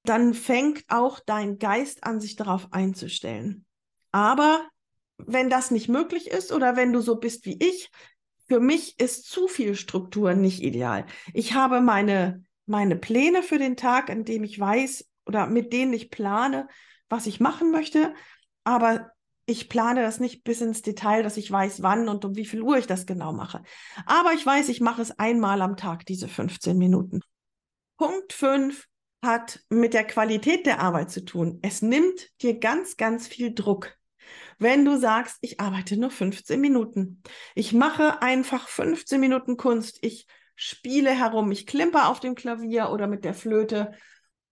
Dann 0.05 0.35
fängt 0.35 0.85
auch 0.89 1.21
dein 1.25 1.59
Geist 1.59 2.05
an, 2.05 2.21
sich 2.21 2.37
darauf 2.37 2.73
einzustellen. 2.73 3.65
Aber 4.11 4.69
wenn 5.17 5.49
das 5.49 5.71
nicht 5.71 5.89
möglich 5.89 6.27
ist 6.27 6.53
oder 6.53 6.77
wenn 6.77 6.93
du 6.93 7.01
so 7.01 7.17
bist 7.17 7.47
wie 7.47 7.59
ich, 7.59 7.91
für 8.49 8.61
mich 8.61 8.99
ist 9.01 9.25
zu 9.25 9.49
viel 9.49 9.75
Struktur 9.75 10.35
nicht 10.35 10.62
ideal. 10.62 11.07
Ich 11.33 11.55
habe 11.55 11.81
meine 11.81 12.45
meine 12.66 12.97
Pläne 12.97 13.42
für 13.42 13.59
den 13.59 13.76
Tag, 13.76 14.11
an 14.11 14.25
dem 14.25 14.45
ich 14.45 14.59
weiß 14.59 15.09
oder 15.26 15.47
mit 15.47 15.73
denen 15.73 15.92
ich 15.92 16.11
plane, 16.11 16.69
was 17.09 17.26
ich 17.26 17.40
machen 17.40 17.71
möchte, 17.71 18.14
aber 18.64 19.12
ich 19.47 19.69
plane 19.69 20.02
das 20.02 20.21
nicht 20.21 20.45
bis 20.45 20.61
ins 20.61 20.83
Detail, 20.83 21.23
dass 21.23 21.37
ich 21.37 21.50
weiß, 21.50 21.83
wann 21.83 22.09
und 22.09 22.25
um 22.25 22.37
wie 22.37 22.47
viel 22.47 22.62
Uhr 22.62 22.78
ich 22.78 22.87
das 22.87 23.07
genau 23.07 23.33
mache. 23.33 23.62
Aber 24.07 24.33
ich 24.33 24.47
weiß, 24.47 24.69
ich 24.69 24.81
mache 24.81 25.02
es 25.02 25.19
einmal 25.19 25.62
am 25.62 25.76
Tag, 25.76 26.07
diese 26.07 26.28
15 26.28 26.78
Minuten. 26.78 27.21
Punkt 27.97 28.33
5 28.33 28.87
hat 29.23 29.61
mit 29.69 29.95
der 29.95 30.04
Qualität 30.04 30.66
der 30.66 30.81
Arbeit 30.81 31.11
zu 31.11 31.25
tun. 31.25 31.59
Es 31.62 31.83
nimmt 31.83 32.31
dir 32.40 32.59
ganz, 32.59 32.97
ganz 32.97 33.26
viel 33.26 33.54
Druck. 33.54 33.97
Wenn 34.59 34.85
du 34.85 34.99
sagst, 34.99 35.38
ich 35.40 35.61
arbeite 35.61 35.97
nur 35.97 36.11
15 36.11 36.61
Minuten. 36.61 37.23
Ich 37.54 37.73
mache 37.73 38.23
einfach 38.23 38.69
15 38.69 39.21
Minuten 39.21 39.57
Kunst. 39.57 39.99
Ich 40.02 40.26
spiele 40.62 41.11
herum, 41.11 41.50
ich 41.50 41.66
klimper 41.66 42.09
auf 42.09 42.21
dem 42.21 42.35
Klavier 42.35 42.90
oder 42.90 43.07
mit 43.07 43.25
der 43.25 43.35
Flöte 43.35 43.92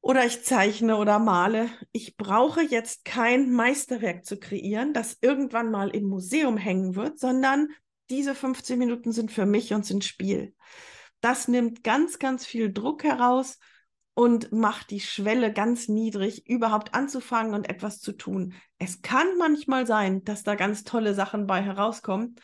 oder 0.00 0.25
ich 0.25 0.45
zeichne 0.45 0.97
oder 0.97 1.19
male. 1.19 1.69
Ich 1.93 2.17
brauche 2.17 2.62
jetzt 2.62 3.05
kein 3.05 3.52
Meisterwerk 3.52 4.25
zu 4.25 4.38
kreieren, 4.38 4.93
das 4.93 5.19
irgendwann 5.21 5.71
mal 5.71 5.90
im 5.90 6.05
Museum 6.05 6.57
hängen 6.57 6.97
wird, 6.97 7.19
sondern 7.19 7.69
diese 8.09 8.35
15 8.35 8.79
Minuten 8.79 9.12
sind 9.12 9.31
für 9.31 9.47
mich 9.47 9.73
und 9.73 9.87
sind 9.87 10.05
Spiel. 10.05 10.55
Das 11.21 11.49
nimmt 11.49 11.85
ganz, 11.85 12.19
ganz 12.19 12.45
viel 12.45 12.73
Druck 12.73 13.05
heraus 13.05 13.59
und 14.14 14.50
macht 14.52 14.90
die 14.90 15.00
Schwelle 15.00 15.52
ganz 15.52 15.87
niedrig, 15.88 16.49
überhaupt 16.49 16.95
anzufangen 16.95 17.55
und 17.55 17.69
etwas 17.69 18.00
zu 18.00 18.12
tun. 18.12 18.55
Es 18.79 19.02
kann 19.02 19.29
manchmal 19.38 19.87
sein, 19.87 20.25
dass 20.25 20.43
da 20.43 20.57
ganz 20.57 20.83
tolle 20.83 21.14
Sachen 21.14 21.47
bei 21.47 21.62
herauskommen, 21.62 22.37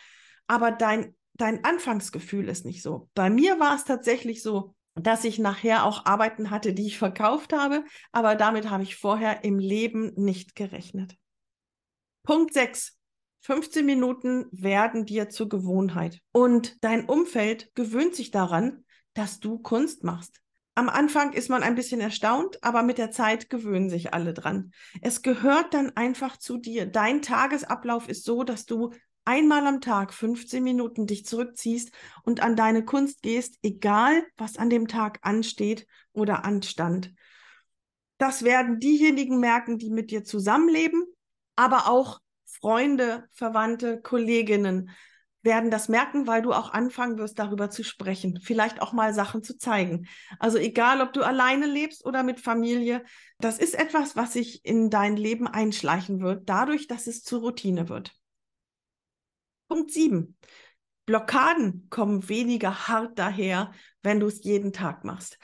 aber 0.46 0.70
dein 0.70 1.16
dein 1.36 1.64
Anfangsgefühl 1.64 2.48
ist 2.48 2.64
nicht 2.64 2.82
so. 2.82 3.08
Bei 3.14 3.30
mir 3.30 3.58
war 3.60 3.74
es 3.74 3.84
tatsächlich 3.84 4.42
so, 4.42 4.74
dass 4.94 5.24
ich 5.24 5.38
nachher 5.38 5.84
auch 5.84 6.06
Arbeiten 6.06 6.50
hatte, 6.50 6.72
die 6.72 6.86
ich 6.86 6.98
verkauft 6.98 7.52
habe, 7.52 7.84
aber 8.12 8.34
damit 8.34 8.70
habe 8.70 8.82
ich 8.82 8.96
vorher 8.96 9.44
im 9.44 9.58
Leben 9.58 10.12
nicht 10.16 10.54
gerechnet. 10.54 11.16
Punkt 12.22 12.54
6. 12.54 12.96
15 13.42 13.86
Minuten 13.86 14.46
werden 14.50 15.06
dir 15.06 15.28
zur 15.28 15.48
Gewohnheit 15.48 16.20
und 16.32 16.82
dein 16.82 17.04
Umfeld 17.04 17.72
gewöhnt 17.74 18.16
sich 18.16 18.32
daran, 18.32 18.84
dass 19.14 19.38
du 19.38 19.58
Kunst 19.58 20.02
machst. 20.02 20.40
Am 20.74 20.88
Anfang 20.88 21.32
ist 21.32 21.48
man 21.48 21.62
ein 21.62 21.74
bisschen 21.74 22.00
erstaunt, 22.00 22.62
aber 22.62 22.82
mit 22.82 22.98
der 22.98 23.10
Zeit 23.10 23.48
gewöhnen 23.48 23.88
sich 23.88 24.12
alle 24.12 24.34
dran. 24.34 24.72
Es 25.00 25.22
gehört 25.22 25.72
dann 25.72 25.96
einfach 25.96 26.36
zu 26.36 26.58
dir. 26.58 26.84
Dein 26.84 27.22
Tagesablauf 27.22 28.08
ist 28.08 28.24
so, 28.24 28.42
dass 28.42 28.66
du 28.66 28.92
einmal 29.26 29.66
am 29.66 29.80
Tag 29.80 30.14
15 30.14 30.62
Minuten 30.62 31.06
dich 31.06 31.26
zurückziehst 31.26 31.92
und 32.22 32.40
an 32.40 32.56
deine 32.56 32.84
Kunst 32.84 33.22
gehst, 33.22 33.58
egal 33.62 34.24
was 34.36 34.56
an 34.56 34.70
dem 34.70 34.88
Tag 34.88 35.18
ansteht 35.22 35.86
oder 36.12 36.44
anstand. 36.44 37.12
Das 38.18 38.44
werden 38.44 38.80
diejenigen 38.80 39.40
merken, 39.40 39.78
die 39.78 39.90
mit 39.90 40.10
dir 40.10 40.24
zusammenleben, 40.24 41.04
aber 41.54 41.88
auch 41.88 42.20
Freunde, 42.44 43.28
Verwandte, 43.32 44.00
Kolleginnen 44.00 44.90
werden 45.46 45.70
das 45.70 45.88
merken, 45.88 46.26
weil 46.26 46.42
du 46.42 46.52
auch 46.52 46.72
anfangen 46.72 47.18
wirst, 47.18 47.38
darüber 47.38 47.70
zu 47.70 47.84
sprechen, 47.84 48.40
vielleicht 48.42 48.82
auch 48.82 48.92
mal 48.92 49.14
Sachen 49.14 49.42
zu 49.42 49.56
zeigen. 49.56 50.06
Also 50.38 50.58
egal, 50.58 51.00
ob 51.00 51.12
du 51.12 51.22
alleine 51.22 51.66
lebst 51.66 52.04
oder 52.04 52.22
mit 52.22 52.40
Familie, 52.40 53.04
das 53.38 53.58
ist 53.58 53.74
etwas, 53.74 54.16
was 54.16 54.32
sich 54.32 54.64
in 54.64 54.90
dein 54.90 55.16
Leben 55.16 55.46
einschleichen 55.46 56.20
wird, 56.20 56.48
dadurch, 56.48 56.88
dass 56.88 57.06
es 57.06 57.22
zur 57.22 57.40
Routine 57.40 57.88
wird. 57.88 58.12
Punkt 59.68 59.90
7. 59.90 60.36
Blockaden 61.06 61.86
kommen 61.88 62.28
weniger 62.28 62.88
hart 62.88 63.18
daher, 63.18 63.72
wenn 64.02 64.20
du 64.20 64.26
es 64.26 64.42
jeden 64.42 64.72
Tag 64.72 65.04
machst. 65.04 65.38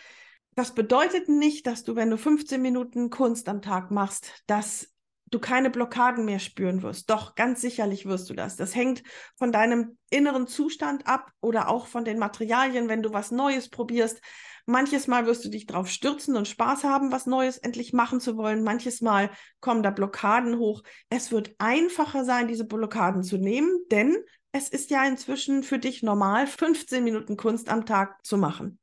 Das 0.54 0.74
bedeutet 0.74 1.28
nicht, 1.28 1.66
dass 1.66 1.84
du, 1.84 1.96
wenn 1.96 2.10
du 2.10 2.18
15 2.18 2.60
Minuten 2.60 3.10
Kunst 3.10 3.48
am 3.48 3.62
Tag 3.62 3.90
machst, 3.90 4.42
dass 4.46 4.92
du 5.30 5.38
keine 5.38 5.70
Blockaden 5.70 6.24
mehr 6.24 6.38
spüren 6.38 6.82
wirst. 6.82 7.08
Doch, 7.08 7.34
ganz 7.34 7.60
sicherlich 7.60 8.04
wirst 8.04 8.28
du 8.28 8.34
das. 8.34 8.56
Das 8.56 8.74
hängt 8.74 9.02
von 9.36 9.50
deinem 9.50 9.96
inneren 10.10 10.46
Zustand 10.46 11.06
ab 11.06 11.30
oder 11.40 11.68
auch 11.68 11.86
von 11.86 12.04
den 12.04 12.18
Materialien, 12.18 12.88
wenn 12.88 13.02
du 13.02 13.12
was 13.12 13.30
Neues 13.30 13.70
probierst. 13.70 14.20
Manches 14.66 15.08
Mal 15.08 15.26
wirst 15.26 15.44
du 15.44 15.48
dich 15.48 15.66
drauf 15.66 15.88
stürzen 15.88 16.36
und 16.36 16.46
Spaß 16.46 16.84
haben, 16.84 17.10
was 17.10 17.26
Neues 17.26 17.58
endlich 17.58 17.92
machen 17.92 18.20
zu 18.20 18.36
wollen. 18.36 18.62
Manches 18.62 19.00
Mal 19.00 19.30
kommen 19.60 19.82
da 19.82 19.90
Blockaden 19.90 20.58
hoch. 20.58 20.82
Es 21.08 21.32
wird 21.32 21.54
einfacher 21.58 22.24
sein, 22.24 22.48
diese 22.48 22.64
Blockaden 22.64 23.22
zu 23.22 23.38
nehmen, 23.38 23.70
denn 23.90 24.16
es 24.52 24.68
ist 24.68 24.90
ja 24.90 25.04
inzwischen 25.04 25.62
für 25.62 25.78
dich 25.78 26.02
normal, 26.02 26.46
15 26.46 27.02
Minuten 27.02 27.36
Kunst 27.36 27.68
am 27.68 27.86
Tag 27.86 28.24
zu 28.24 28.36
machen. 28.36 28.78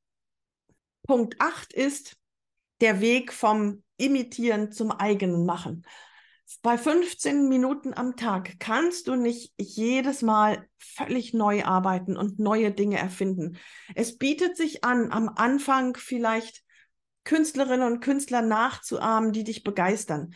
Punkt 1.04 1.40
8 1.40 1.74
ist 1.74 2.18
der 2.82 3.02
Weg 3.02 3.32
vom 3.32 3.84
Imitieren 3.98 4.72
zum 4.72 4.92
eigenen 4.92 5.46
Machen. 5.46 5.86
Bei 6.62 6.78
15 6.78 7.48
Minuten 7.48 7.94
am 7.94 8.16
Tag 8.16 8.60
kannst 8.60 9.08
du 9.08 9.16
nicht 9.16 9.54
jedes 9.58 10.22
Mal 10.22 10.68
völlig 10.78 11.34
neu 11.34 11.64
arbeiten 11.64 12.18
und 12.18 12.40
neue 12.40 12.72
Dinge 12.72 12.98
erfinden. 12.98 13.58
Es 13.96 14.18
bietet 14.18 14.58
sich 14.58 14.84
an, 14.84 15.12
am 15.12 15.30
Anfang 15.30 15.96
vielleicht 15.96 16.64
Künstlerinnen 17.24 17.86
und 17.86 18.00
Künstler 18.00 18.42
nachzuahmen, 18.42 19.32
die 19.32 19.44
dich 19.44 19.64
begeistern. 19.64 20.34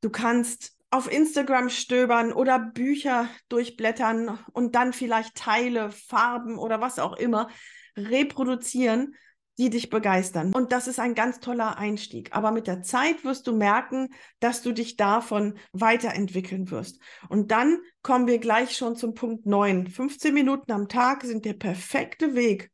Du 0.00 0.10
kannst 0.10 0.76
auf 0.90 1.10
Instagram 1.10 1.68
stöbern 1.68 2.32
oder 2.32 2.58
Bücher 2.58 3.28
durchblättern 3.48 4.38
und 4.52 4.74
dann 4.74 4.92
vielleicht 4.92 5.36
Teile, 5.36 5.90
Farben 5.90 6.58
oder 6.58 6.80
was 6.80 6.98
auch 6.98 7.16
immer 7.16 7.48
reproduzieren 7.96 9.14
die 9.58 9.70
dich 9.70 9.88
begeistern. 9.88 10.52
Und 10.52 10.72
das 10.72 10.86
ist 10.86 11.00
ein 11.00 11.14
ganz 11.14 11.40
toller 11.40 11.78
Einstieg. 11.78 12.34
Aber 12.34 12.50
mit 12.50 12.66
der 12.66 12.82
Zeit 12.82 13.24
wirst 13.24 13.46
du 13.46 13.56
merken, 13.56 14.10
dass 14.40 14.62
du 14.62 14.72
dich 14.72 14.96
davon 14.96 15.54
weiterentwickeln 15.72 16.70
wirst. 16.70 17.00
Und 17.28 17.50
dann 17.50 17.78
kommen 18.02 18.26
wir 18.26 18.38
gleich 18.38 18.76
schon 18.76 18.96
zum 18.96 19.14
Punkt 19.14 19.46
9. 19.46 19.86
15 19.86 20.34
Minuten 20.34 20.72
am 20.72 20.88
Tag 20.88 21.24
sind 21.24 21.44
der 21.44 21.54
perfekte 21.54 22.34
Weg, 22.34 22.70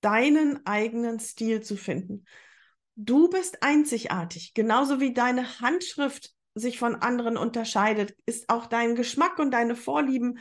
deinen 0.00 0.64
eigenen 0.66 1.18
Stil 1.20 1.62
zu 1.62 1.76
finden. 1.76 2.24
Du 2.96 3.28
bist 3.28 3.62
einzigartig, 3.62 4.54
genauso 4.54 5.00
wie 5.00 5.12
deine 5.12 5.60
Handschrift 5.60 6.34
sich 6.54 6.78
von 6.78 6.96
anderen 6.96 7.36
unterscheidet, 7.36 8.16
ist 8.24 8.48
auch 8.48 8.66
dein 8.66 8.94
Geschmack 8.94 9.38
und 9.38 9.50
deine 9.50 9.76
Vorlieben 9.76 10.38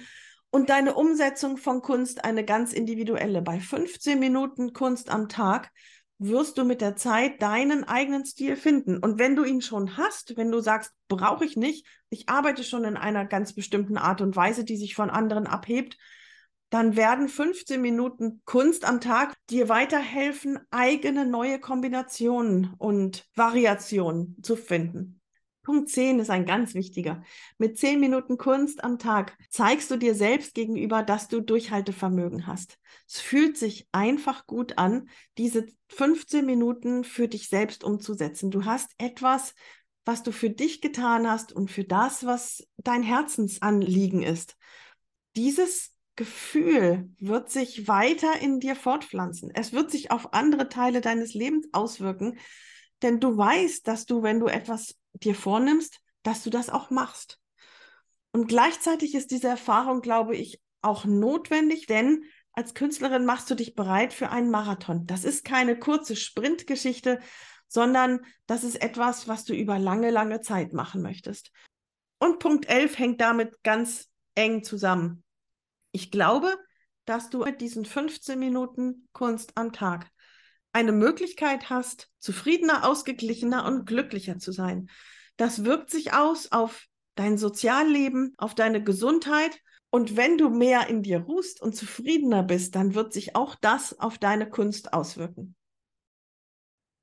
und 0.56 0.70
deine 0.70 0.94
Umsetzung 0.94 1.58
von 1.58 1.82
Kunst 1.82 2.24
eine 2.24 2.46
ganz 2.46 2.72
individuelle. 2.72 3.42
Bei 3.42 3.60
15 3.60 4.18
Minuten 4.18 4.72
Kunst 4.72 5.10
am 5.10 5.28
Tag 5.28 5.70
wirst 6.18 6.58
du 6.58 6.64
mit 6.64 6.80
der 6.80 6.96
Zeit 6.96 7.42
deinen 7.42 7.84
eigenen 7.84 8.26
Stil 8.26 8.56
finden. 8.56 8.98
Und 9.00 9.20
wenn 9.20 9.36
du 9.36 9.44
ihn 9.44 9.62
schon 9.62 9.98
hast, 9.98 10.38
wenn 10.38 10.54
du 10.54 10.62
sagst, 10.62 10.94
brauche 11.10 11.44
ich 11.44 11.58
nicht, 11.58 11.86
ich 12.10 12.30
arbeite 12.30 12.64
schon 12.64 12.86
in 12.86 12.96
einer 12.96 13.26
ganz 13.26 13.52
bestimmten 13.52 13.98
Art 13.98 14.22
und 14.22 14.38
Weise, 14.38 14.64
die 14.64 14.78
sich 14.78 14.96
von 14.96 15.10
anderen 15.10 15.46
abhebt, 15.46 15.98
dann 16.70 16.96
werden 16.96 17.28
15 17.28 17.82
Minuten 17.82 18.42
Kunst 18.46 18.86
am 18.86 19.02
Tag 19.02 19.34
dir 19.50 19.68
weiterhelfen, 19.68 20.58
eigene 20.72 21.26
neue 21.26 21.60
Kombinationen 21.60 22.74
und 22.78 23.28
Variationen 23.36 24.38
zu 24.42 24.56
finden. 24.56 25.20
Punkt 25.66 25.90
10 25.90 26.20
ist 26.20 26.30
ein 26.30 26.46
ganz 26.46 26.76
wichtiger. 26.76 27.24
Mit 27.58 27.78
10 27.78 28.00
Minuten 28.00 28.38
Kunst 28.38 28.84
am 28.84 29.00
Tag 29.00 29.36
zeigst 29.50 29.90
du 29.90 29.98
dir 29.98 30.14
selbst 30.14 30.54
gegenüber, 30.54 31.02
dass 31.02 31.28
du 31.28 31.42
Durchhaltevermögen 31.42 32.46
hast. 32.46 32.78
Es 33.08 33.20
fühlt 33.20 33.58
sich 33.58 33.88
einfach 33.92 34.46
gut 34.46 34.78
an, 34.78 35.10
diese 35.40 35.66
15 35.90 36.46
Minuten 36.46 37.04
für 37.04 37.28
dich 37.28 37.50
selbst 37.50 37.84
umzusetzen. 37.84 38.52
Du 38.52 38.66
hast 38.66 38.92
etwas, 39.00 39.56
was 40.06 40.22
du 40.22 40.32
für 40.32 40.52
dich 40.52 40.82
getan 40.82 41.30
hast 41.30 41.52
und 41.52 41.72
für 41.72 41.84
das, 41.84 42.26
was 42.28 42.68
dein 42.78 43.02
Herzensanliegen 43.02 44.22
ist. 44.22 44.56
Dieses 45.36 45.96
Gefühl 46.16 47.10
wird 47.20 47.50
sich 47.50 47.88
weiter 47.88 48.40
in 48.40 48.60
dir 48.60 48.76
fortpflanzen. 48.76 49.50
Es 49.54 49.74
wird 49.74 49.90
sich 49.90 50.12
auf 50.12 50.34
andere 50.34 50.70
Teile 50.70 51.02
deines 51.02 51.34
Lebens 51.34 51.68
auswirken, 51.74 52.38
denn 53.02 53.20
du 53.20 53.36
weißt, 53.36 53.88
dass 53.88 54.06
du, 54.06 54.22
wenn 54.22 54.40
du 54.40 54.46
etwas 54.46 54.96
dir 55.24 55.36
vornimmst, 55.36 56.00
dass 56.24 56.44
du 56.44 56.50
das 56.50 56.70
auch 56.70 56.90
machst. 56.90 57.40
Und 58.32 58.48
gleichzeitig 58.48 59.16
ist 59.16 59.32
diese 59.32 59.48
Erfahrung, 59.48 60.02
glaube 60.02 60.36
ich, 60.36 60.62
auch 60.82 61.06
notwendig, 61.06 61.88
denn 61.88 62.24
als 62.52 62.74
Künstlerin 62.74 63.26
machst 63.26 63.50
du 63.50 63.56
dich 63.56 63.76
bereit 63.76 64.14
für 64.14 64.30
einen 64.30 64.50
Marathon. 64.50 65.06
Das 65.06 65.26
ist 65.26 65.44
keine 65.44 65.78
kurze 65.78 66.16
Sprintgeschichte, 66.16 67.20
sondern 67.68 68.22
das 68.46 68.64
ist 68.64 68.82
etwas, 68.82 69.28
was 69.28 69.46
du 69.46 69.54
über 69.54 69.80
lange, 69.80 70.12
lange 70.12 70.42
Zeit 70.42 70.74
machen 70.74 71.02
möchtest. 71.02 71.52
Und 72.20 72.40
Punkt 72.40 72.70
11 72.70 72.98
hängt 72.98 73.22
damit 73.22 73.62
ganz 73.64 74.10
eng 74.36 74.64
zusammen. 74.64 75.24
Ich 75.92 76.12
glaube, 76.12 76.58
dass 77.06 77.30
du 77.30 77.44
mit 77.44 77.62
diesen 77.62 77.86
15 77.86 78.40
Minuten 78.40 79.08
Kunst 79.14 79.52
am 79.56 79.72
Tag 79.74 80.10
eine 80.76 80.92
Möglichkeit 80.92 81.70
hast, 81.70 82.10
zufriedener, 82.20 82.86
ausgeglichener 82.86 83.66
und 83.66 83.86
glücklicher 83.86 84.40
zu 84.40 84.52
sein. 84.52 84.90
Das 85.38 85.64
wirkt 85.64 85.90
sich 85.90 86.14
aus 86.14 86.52
auf 86.52 86.86
dein 87.16 87.38
Sozialleben, 87.38 88.34
auf 88.38 88.56
deine 88.56 88.84
Gesundheit. 88.84 89.58
Und 89.90 90.18
wenn 90.18 90.38
du 90.38 90.50
mehr 90.50 90.88
in 90.90 91.02
dir 91.02 91.22
ruhst 91.22 91.62
und 91.62 91.78
zufriedener 91.78 92.44
bist, 92.44 92.76
dann 92.76 92.94
wird 92.94 93.14
sich 93.14 93.38
auch 93.38 93.56
das 93.56 93.98
auf 94.00 94.18
deine 94.18 94.50
Kunst 94.50 94.92
auswirken. 94.92 95.56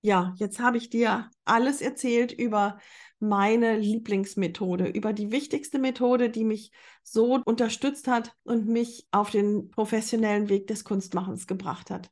Ja, 0.03 0.35
jetzt 0.37 0.61
habe 0.61 0.77
ich 0.77 0.91
dir 0.91 1.31
alles 1.47 1.81
erzählt 1.81 2.33
über 2.33 2.79
meine 3.21 3.79
Lieblingsmethode, 3.79 4.89
über 4.89 5.15
die 5.15 5.31
wichtigste 5.31 5.79
Methode, 5.79 6.29
die 6.29 6.45
mich 6.45 6.73
so 7.03 7.41
unterstützt 7.47 8.07
hat 8.07 8.35
und 8.43 8.67
mich 8.67 9.07
auf 9.13 9.31
den 9.31 9.71
professionellen 9.71 10.51
Weg 10.51 10.67
des 10.67 10.85
Kunstmachens 10.85 11.47
gebracht 11.47 11.89
hat. 11.89 12.11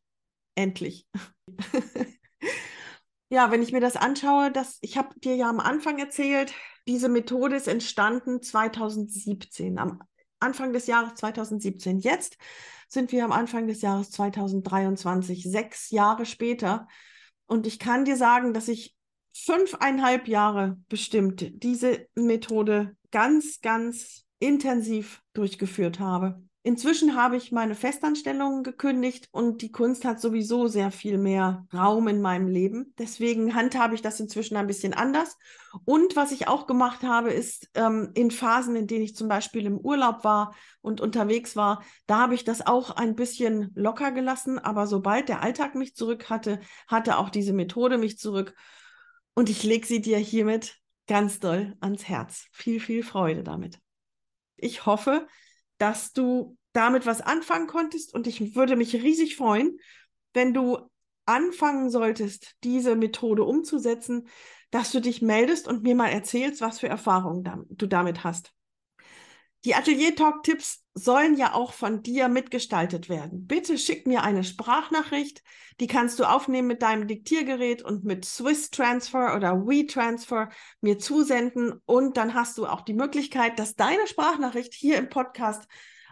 Endlich. 0.54 1.06
ja, 3.28 3.50
wenn 3.50 3.62
ich 3.62 3.72
mir 3.72 3.80
das 3.80 3.96
anschaue, 3.96 4.50
das, 4.50 4.78
ich 4.80 4.96
habe 4.96 5.18
dir 5.20 5.36
ja 5.36 5.48
am 5.48 5.60
Anfang 5.60 5.98
erzählt, 5.98 6.52
diese 6.86 7.08
Methode 7.08 7.56
ist 7.56 7.68
entstanden 7.68 8.42
2017, 8.42 9.78
am 9.78 10.02
Anfang 10.40 10.72
des 10.72 10.86
Jahres 10.86 11.14
2017. 11.14 11.98
Jetzt 11.98 12.36
sind 12.88 13.12
wir 13.12 13.24
am 13.24 13.32
Anfang 13.32 13.66
des 13.66 13.82
Jahres 13.82 14.10
2023, 14.10 15.44
sechs 15.44 15.90
Jahre 15.90 16.26
später. 16.26 16.88
Und 17.46 17.66
ich 17.66 17.78
kann 17.78 18.04
dir 18.04 18.16
sagen, 18.16 18.52
dass 18.52 18.68
ich 18.68 18.96
fünfeinhalb 19.32 20.28
Jahre 20.28 20.78
bestimmt 20.88 21.62
diese 21.62 22.06
Methode 22.14 22.96
ganz, 23.10 23.60
ganz 23.60 24.24
intensiv 24.38 25.22
durchgeführt 25.32 26.00
habe. 26.00 26.42
Inzwischen 26.62 27.16
habe 27.16 27.38
ich 27.38 27.52
meine 27.52 27.74
Festanstellung 27.74 28.62
gekündigt 28.62 29.28
und 29.30 29.62
die 29.62 29.72
Kunst 29.72 30.04
hat 30.04 30.20
sowieso 30.20 30.66
sehr 30.66 30.90
viel 30.90 31.16
mehr 31.16 31.66
Raum 31.72 32.06
in 32.06 32.20
meinem 32.20 32.48
Leben. 32.48 32.92
Deswegen 32.98 33.54
handhabe 33.54 33.94
ich 33.94 34.02
das 34.02 34.20
inzwischen 34.20 34.58
ein 34.58 34.66
bisschen 34.66 34.92
anders. 34.92 35.38
Und 35.86 36.16
was 36.16 36.32
ich 36.32 36.48
auch 36.48 36.66
gemacht 36.66 37.02
habe, 37.02 37.30
ist 37.30 37.70
ähm, 37.74 38.10
in 38.14 38.30
Phasen, 38.30 38.76
in 38.76 38.86
denen 38.86 39.04
ich 39.04 39.16
zum 39.16 39.26
Beispiel 39.26 39.64
im 39.64 39.78
Urlaub 39.78 40.22
war 40.22 40.54
und 40.82 41.00
unterwegs 41.00 41.56
war, 41.56 41.82
da 42.06 42.18
habe 42.18 42.34
ich 42.34 42.44
das 42.44 42.66
auch 42.66 42.90
ein 42.90 43.16
bisschen 43.16 43.70
locker 43.74 44.12
gelassen. 44.12 44.58
Aber 44.58 44.86
sobald 44.86 45.30
der 45.30 45.42
Alltag 45.42 45.74
mich 45.74 45.94
zurück 45.96 46.28
hatte, 46.28 46.60
hatte 46.86 47.16
auch 47.16 47.30
diese 47.30 47.54
Methode 47.54 47.96
mich 47.96 48.18
zurück. 48.18 48.54
Und 49.32 49.48
ich 49.48 49.62
lege 49.62 49.86
sie 49.86 50.02
dir 50.02 50.18
hiermit 50.18 50.76
ganz 51.06 51.40
doll 51.40 51.74
ans 51.80 52.04
Herz. 52.04 52.48
Viel, 52.52 52.80
viel 52.80 53.02
Freude 53.02 53.44
damit. 53.44 53.78
Ich 54.56 54.84
hoffe, 54.84 55.26
dass 55.80 56.12
du 56.12 56.56
damit 56.72 57.06
was 57.06 57.20
anfangen 57.20 57.66
konntest 57.66 58.14
und 58.14 58.26
ich 58.26 58.54
würde 58.54 58.76
mich 58.76 58.94
riesig 58.94 59.36
freuen, 59.36 59.78
wenn 60.34 60.54
du 60.54 60.78
anfangen 61.26 61.90
solltest, 61.90 62.54
diese 62.62 62.96
Methode 62.96 63.44
umzusetzen, 63.44 64.28
dass 64.70 64.92
du 64.92 65.00
dich 65.00 65.22
meldest 65.22 65.66
und 65.66 65.82
mir 65.82 65.94
mal 65.94 66.08
erzählst, 66.08 66.60
was 66.60 66.80
für 66.80 66.88
Erfahrungen 66.88 67.66
du 67.70 67.86
damit 67.86 68.24
hast. 68.24 68.52
Die 69.64 69.74
Atelier 69.74 70.14
Talk 70.14 70.42
Tipps 70.42 70.79
sollen 70.94 71.36
ja 71.36 71.54
auch 71.54 71.72
von 71.72 72.02
dir 72.02 72.28
mitgestaltet 72.28 73.08
werden. 73.08 73.46
Bitte 73.46 73.78
schick 73.78 74.06
mir 74.06 74.22
eine 74.22 74.44
Sprachnachricht, 74.44 75.42
die 75.78 75.86
kannst 75.86 76.18
du 76.18 76.24
aufnehmen 76.24 76.68
mit 76.68 76.82
deinem 76.82 77.06
Diktiergerät 77.06 77.82
und 77.82 78.04
mit 78.04 78.24
Swiss 78.24 78.70
Transfer 78.70 79.36
oder 79.36 79.66
WeTransfer 79.66 80.50
mir 80.80 80.98
zusenden 80.98 81.80
und 81.86 82.16
dann 82.16 82.34
hast 82.34 82.58
du 82.58 82.66
auch 82.66 82.82
die 82.82 82.94
Möglichkeit, 82.94 83.58
dass 83.58 83.76
deine 83.76 84.06
Sprachnachricht 84.06 84.74
hier 84.74 84.98
im 84.98 85.08
Podcast 85.08 85.66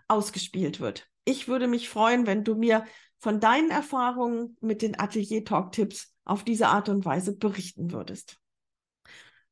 ausgespielt 0.06 0.80
wird. 0.80 1.08
Ich 1.24 1.48
würde 1.48 1.66
mich 1.66 1.88
freuen, 1.88 2.26
wenn 2.26 2.44
du 2.44 2.54
mir 2.54 2.84
von 3.18 3.40
deinen 3.40 3.70
Erfahrungen 3.70 4.56
mit 4.60 4.80
den 4.80 4.98
Atelier 4.98 5.44
Talk 5.44 5.72
Tipps 5.72 6.14
auf 6.24 6.44
diese 6.44 6.68
Art 6.68 6.88
und 6.88 7.04
Weise 7.04 7.36
berichten 7.36 7.92
würdest. 7.92 8.38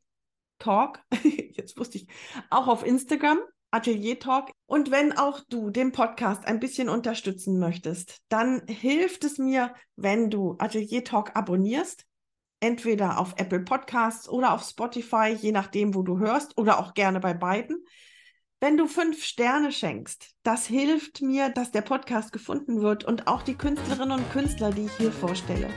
Talk. 0.60 1.02
Jetzt 1.24 1.76
wusste 1.76 1.98
ich, 1.98 2.06
auch 2.48 2.68
auf 2.68 2.86
Instagram, 2.86 3.40
Atelier 3.72 4.20
Talk. 4.20 4.52
Und 4.66 4.92
wenn 4.92 5.18
auch 5.18 5.40
du 5.48 5.70
den 5.70 5.90
Podcast 5.90 6.46
ein 6.46 6.60
bisschen 6.60 6.88
unterstützen 6.88 7.58
möchtest, 7.58 8.20
dann 8.28 8.62
hilft 8.68 9.24
es 9.24 9.38
mir, 9.38 9.74
wenn 9.96 10.30
du 10.30 10.54
Atelier 10.60 11.02
Talk 11.02 11.34
abonnierst. 11.34 12.07
Entweder 12.60 13.18
auf 13.18 13.34
Apple 13.36 13.60
Podcasts 13.60 14.28
oder 14.28 14.52
auf 14.52 14.62
Spotify, 14.62 15.36
je 15.38 15.52
nachdem, 15.52 15.94
wo 15.94 16.02
du 16.02 16.18
hörst, 16.18 16.58
oder 16.58 16.80
auch 16.80 16.94
gerne 16.94 17.20
bei 17.20 17.34
beiden. 17.34 17.84
Wenn 18.60 18.76
du 18.76 18.88
fünf 18.88 19.22
Sterne 19.22 19.70
schenkst, 19.70 20.34
das 20.42 20.66
hilft 20.66 21.22
mir, 21.22 21.48
dass 21.50 21.70
der 21.70 21.82
Podcast 21.82 22.32
gefunden 22.32 22.80
wird 22.80 23.04
und 23.04 23.28
auch 23.28 23.42
die 23.42 23.54
Künstlerinnen 23.54 24.18
und 24.18 24.32
Künstler, 24.32 24.72
die 24.72 24.86
ich 24.86 24.92
hier 24.96 25.12
vorstelle. 25.12 25.70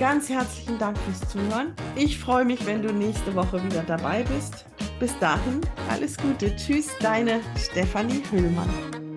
Ganz 0.00 0.28
herzlichen 0.28 0.78
Dank 0.78 0.98
fürs 0.98 1.28
Zuhören. 1.28 1.74
Ich 1.94 2.18
freue 2.18 2.44
mich, 2.44 2.66
wenn 2.66 2.82
du 2.82 2.92
nächste 2.92 3.34
Woche 3.34 3.62
wieder 3.64 3.82
dabei 3.82 4.24
bist. 4.24 4.66
Bis 4.98 5.16
dahin, 5.20 5.60
alles 5.88 6.16
Gute. 6.16 6.54
Tschüss, 6.56 6.88
deine 7.00 7.40
Stefanie 7.56 8.22
Hüllmann. 8.30 9.07